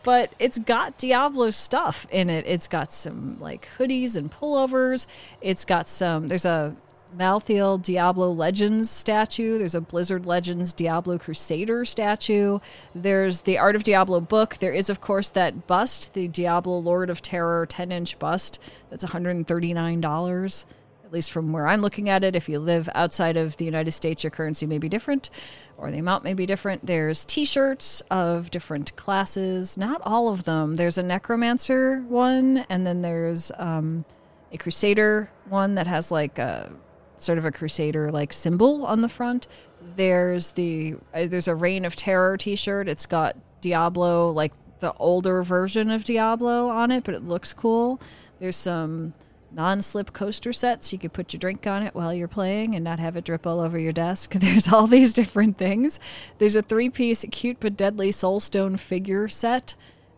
but 0.08 0.32
it's 0.40 0.58
got 0.58 0.98
Diablo 0.98 1.50
stuff 1.50 2.08
in 2.10 2.30
it. 2.30 2.46
It's 2.48 2.70
got 2.70 2.94
some 2.94 3.36
like 3.42 3.68
hoodies 3.78 4.16
and 4.16 4.32
pullovers. 4.32 5.06
It's 5.42 5.66
got 5.66 5.90
some, 5.90 6.28
there's 6.28 6.46
a 6.46 6.74
Malthael 7.18 7.82
Diablo 7.82 8.32
Legends 8.32 8.90
statue. 8.90 9.58
There's 9.58 9.76
a 9.76 9.82
Blizzard 9.82 10.26
Legends 10.26 10.72
Diablo 10.72 11.18
Crusader 11.18 11.84
statue. 11.84 12.60
There's 12.96 13.42
the 13.42 13.58
Art 13.58 13.76
of 13.76 13.84
Diablo 13.84 14.22
book. 14.22 14.56
There 14.56 14.72
is, 14.72 14.90
of 14.90 15.02
course, 15.02 15.28
that 15.32 15.68
bust, 15.68 16.14
the 16.14 16.30
Diablo 16.30 16.78
Lord 16.78 17.10
of 17.10 17.22
Terror 17.22 17.66
10 17.66 17.92
inch 17.92 18.18
bust. 18.18 18.62
That's 18.90 19.04
$139 19.04 20.66
at 21.08 21.14
least 21.14 21.32
from 21.32 21.54
where 21.54 21.66
I'm 21.68 21.82
looking 21.82 22.10
at 22.10 22.26
it. 22.26 22.36
If 22.36 22.50
you 22.50 22.60
live 22.60 22.90
outside 22.94 23.38
of 23.38 23.56
the 23.56 23.64
United 23.64 23.92
States, 23.92 24.26
your 24.26 24.32
currency 24.32 24.66
may 24.66 24.78
be 24.78 24.90
different 24.90 25.30
or 25.78 25.90
the 25.90 26.00
amount 26.00 26.26
may 26.26 26.34
be 26.34 26.46
different. 26.46 26.86
There's 26.86 27.24
t 27.24 27.46
shirts 27.46 28.02
of 28.12 28.52
different 28.52 28.94
classes, 28.98 29.78
not 29.78 30.02
all 30.04 30.28
of 30.28 30.44
them. 30.44 30.76
There's 30.76 30.98
a 30.98 31.04
necromancer 31.04 32.02
one, 32.10 32.66
and 32.70 32.86
then 32.86 33.04
there's 33.04 33.54
um, 33.58 34.04
a 34.52 34.58
crusader 34.58 35.30
one 35.48 35.76
that 35.76 35.88
has 35.88 36.12
like 36.12 36.38
a 36.40 36.74
sort 37.16 37.38
of 37.38 37.46
a 37.46 37.52
crusader 37.54 38.12
like 38.12 38.34
symbol 38.34 38.86
on 38.86 39.00
the 39.00 39.10
front. 39.10 39.48
There's 39.96 40.52
the 40.52 40.96
uh, 41.14 41.28
there's 41.28 41.48
a 41.48 41.56
Reign 41.56 41.86
of 41.86 41.96
Terror 41.96 42.36
t-shirt. 42.36 42.90
It's 42.90 43.06
got 43.06 43.38
Diablo 43.62 44.32
like 44.32 44.52
the 44.82 44.92
older 44.96 45.42
version 45.42 45.90
of 45.90 46.04
Diablo 46.04 46.68
on 46.68 46.92
it, 46.92 47.06
but 47.06 47.16
it 47.16 47.24
looks 47.24 47.54
cool. 47.54 48.02
There's 48.40 48.58
some 48.58 49.14
non-slip 49.52 50.14
coaster 50.14 50.54
sets. 50.54 50.92
You 50.92 51.00
could 51.00 51.14
put 51.14 51.34
your 51.34 51.40
drink 51.40 51.66
on 51.68 51.84
it 51.84 51.96
while 51.96 52.14
you're 52.14 52.28
playing 52.28 52.76
and 52.76 52.84
not 52.84 53.00
have 53.00 53.16
it 53.16 53.24
drip 53.24 53.48
all 53.48 53.60
over 53.60 53.78
your 53.80 53.94
desk. 53.94 54.32
There's 54.34 54.72
all 54.72 54.88
these 54.88 55.14
different 55.14 55.58
things. 55.58 56.00
There's 56.38 56.56
a 56.56 56.62
three-piece 56.62 57.26
cute 57.32 57.60
but 57.60 57.78
deadly 57.78 58.12
soulstone 58.12 58.80
figure 58.80 59.28
set 59.28 59.76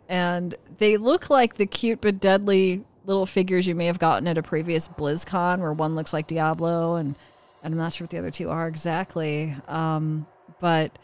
and 0.08 0.56
they 0.80 0.98
look 0.98 1.30
like 1.30 1.56
the 1.56 1.66
cute 1.66 2.02
but 2.02 2.20
deadly 2.20 2.84
little 3.06 3.26
figures 3.26 3.68
you 3.68 3.76
may 3.76 3.86
have 3.86 4.00
gotten 4.00 4.28
at 4.28 4.38
a 4.38 4.44
previous 4.44 4.88
blizzcon 4.88 5.60
where 5.60 5.74
one 5.74 5.96
looks 5.96 6.14
like 6.14 6.26
diablo 6.26 6.96
and, 6.96 7.16
and 7.64 7.74
i'm 7.74 7.78
not 7.78 7.94
sure 7.94 8.06
what 8.06 8.10
the 8.10 8.18
other 8.18 8.32
two 8.32 8.50
are 8.50 8.68
exactly 8.68 9.56
um, 9.68 10.26
but 10.60 10.98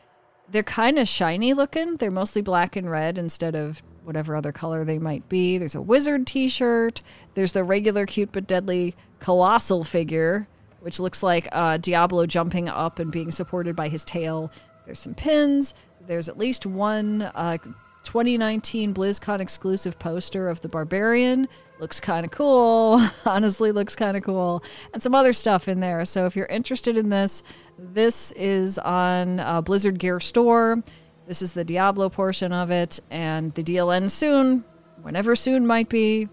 they're 0.49 0.63
kind 0.63 0.99
of 0.99 1.07
shiny 1.07 1.53
looking. 1.53 1.97
They're 1.97 2.11
mostly 2.11 2.41
black 2.41 2.75
and 2.75 2.89
red 2.89 3.17
instead 3.17 3.55
of 3.55 3.83
whatever 4.05 4.35
other 4.35 4.51
color 4.51 4.83
they 4.83 4.99
might 4.99 5.27
be. 5.27 5.57
There's 5.57 5.75
a 5.75 5.81
wizard 5.81 6.27
t 6.27 6.47
shirt. 6.47 7.01
There's 7.33 7.51
the 7.51 7.63
regular 7.63 8.05
cute 8.05 8.31
but 8.31 8.47
deadly 8.47 8.95
colossal 9.19 9.83
figure, 9.83 10.47
which 10.79 10.99
looks 10.99 11.23
like 11.23 11.47
uh, 11.51 11.77
Diablo 11.77 12.25
jumping 12.25 12.69
up 12.69 12.99
and 12.99 13.11
being 13.11 13.31
supported 13.31 13.75
by 13.75 13.89
his 13.89 14.05
tail. 14.05 14.51
There's 14.85 14.99
some 14.99 15.15
pins. 15.15 15.73
There's 16.05 16.29
at 16.29 16.37
least 16.37 16.65
one 16.65 17.23
uh, 17.23 17.57
2019 18.03 18.93
BlizzCon 18.93 19.39
exclusive 19.39 19.97
poster 19.99 20.47
of 20.47 20.61
the 20.61 20.69
Barbarian. 20.69 21.47
Looks 21.79 21.99
kind 21.99 22.25
of 22.25 22.31
cool. 22.31 23.05
Honestly, 23.25 23.71
looks 23.71 23.95
kind 23.95 24.15
of 24.15 24.23
cool. 24.23 24.63
And 24.93 25.03
some 25.03 25.13
other 25.13 25.33
stuff 25.33 25.67
in 25.67 25.81
there. 25.81 26.05
So 26.05 26.25
if 26.25 26.35
you're 26.35 26.45
interested 26.45 26.97
in 26.97 27.09
this, 27.09 27.43
this 27.77 28.31
is 28.33 28.79
on 28.79 29.39
uh, 29.39 29.61
Blizzard 29.61 29.99
Gear 29.99 30.19
Store. 30.19 30.81
This 31.27 31.41
is 31.41 31.53
the 31.53 31.63
Diablo 31.63 32.09
portion 32.09 32.53
of 32.53 32.69
it, 32.69 32.99
and 33.09 33.53
the 33.55 33.63
deal 33.63 33.89
ends 33.89 34.13
soon. 34.13 34.63
Whenever 35.01 35.35
soon 35.35 35.65
might 35.65 35.89
be, 35.89 36.29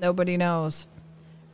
nobody 0.00 0.36
knows. 0.36 0.86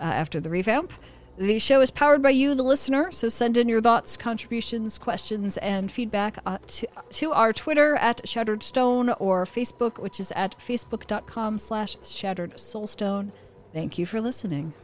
uh, 0.00 0.04
after 0.04 0.40
the 0.40 0.48
revamp. 0.48 0.92
The 1.36 1.58
show 1.58 1.80
is 1.80 1.90
powered 1.90 2.22
by 2.22 2.30
you, 2.30 2.54
the 2.54 2.62
listener, 2.62 3.10
so 3.10 3.28
send 3.28 3.56
in 3.56 3.68
your 3.68 3.80
thoughts, 3.80 4.16
contributions, 4.16 4.98
questions, 4.98 5.56
and 5.58 5.90
feedback 5.90 6.38
uh, 6.46 6.58
to, 6.68 6.86
to 7.10 7.32
our 7.32 7.52
Twitter 7.52 7.96
at 7.96 8.26
Shattered 8.26 8.62
Stone 8.62 9.10
or 9.18 9.44
Facebook, 9.44 9.98
which 9.98 10.20
is 10.20 10.32
at 10.36 10.56
facebook.com 10.58 11.58
slash 11.58 11.96
Shattered 12.04 12.54
Soulstone. 12.54 13.32
Thank 13.72 13.98
you 13.98 14.06
for 14.06 14.20
listening. 14.20 14.74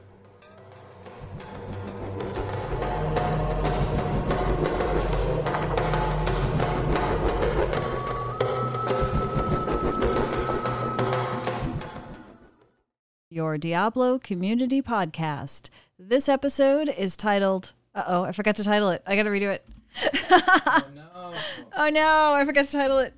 Your 13.33 13.59
Diablo 13.59 14.19
Community 14.19 14.83
Podcast. 14.83 15.71
This 15.97 16.29
episode 16.29 16.89
is 16.89 17.17
titled. 17.17 17.75
Uh 17.95 18.03
oh, 18.05 18.25
I 18.25 18.33
forgot 18.33 18.57
to 18.57 18.65
title 18.65 18.91
it. 18.91 19.05
I 19.07 19.15
gotta 19.15 19.31
redo 19.31 19.53
it. 19.53 19.65
oh 20.33 20.89
no. 20.93 21.33
Oh 21.77 21.89
no, 21.91 22.35
I 22.35 22.45
forgot 22.45 22.65
to 22.65 22.73
title 22.73 22.99
it. 22.99 23.09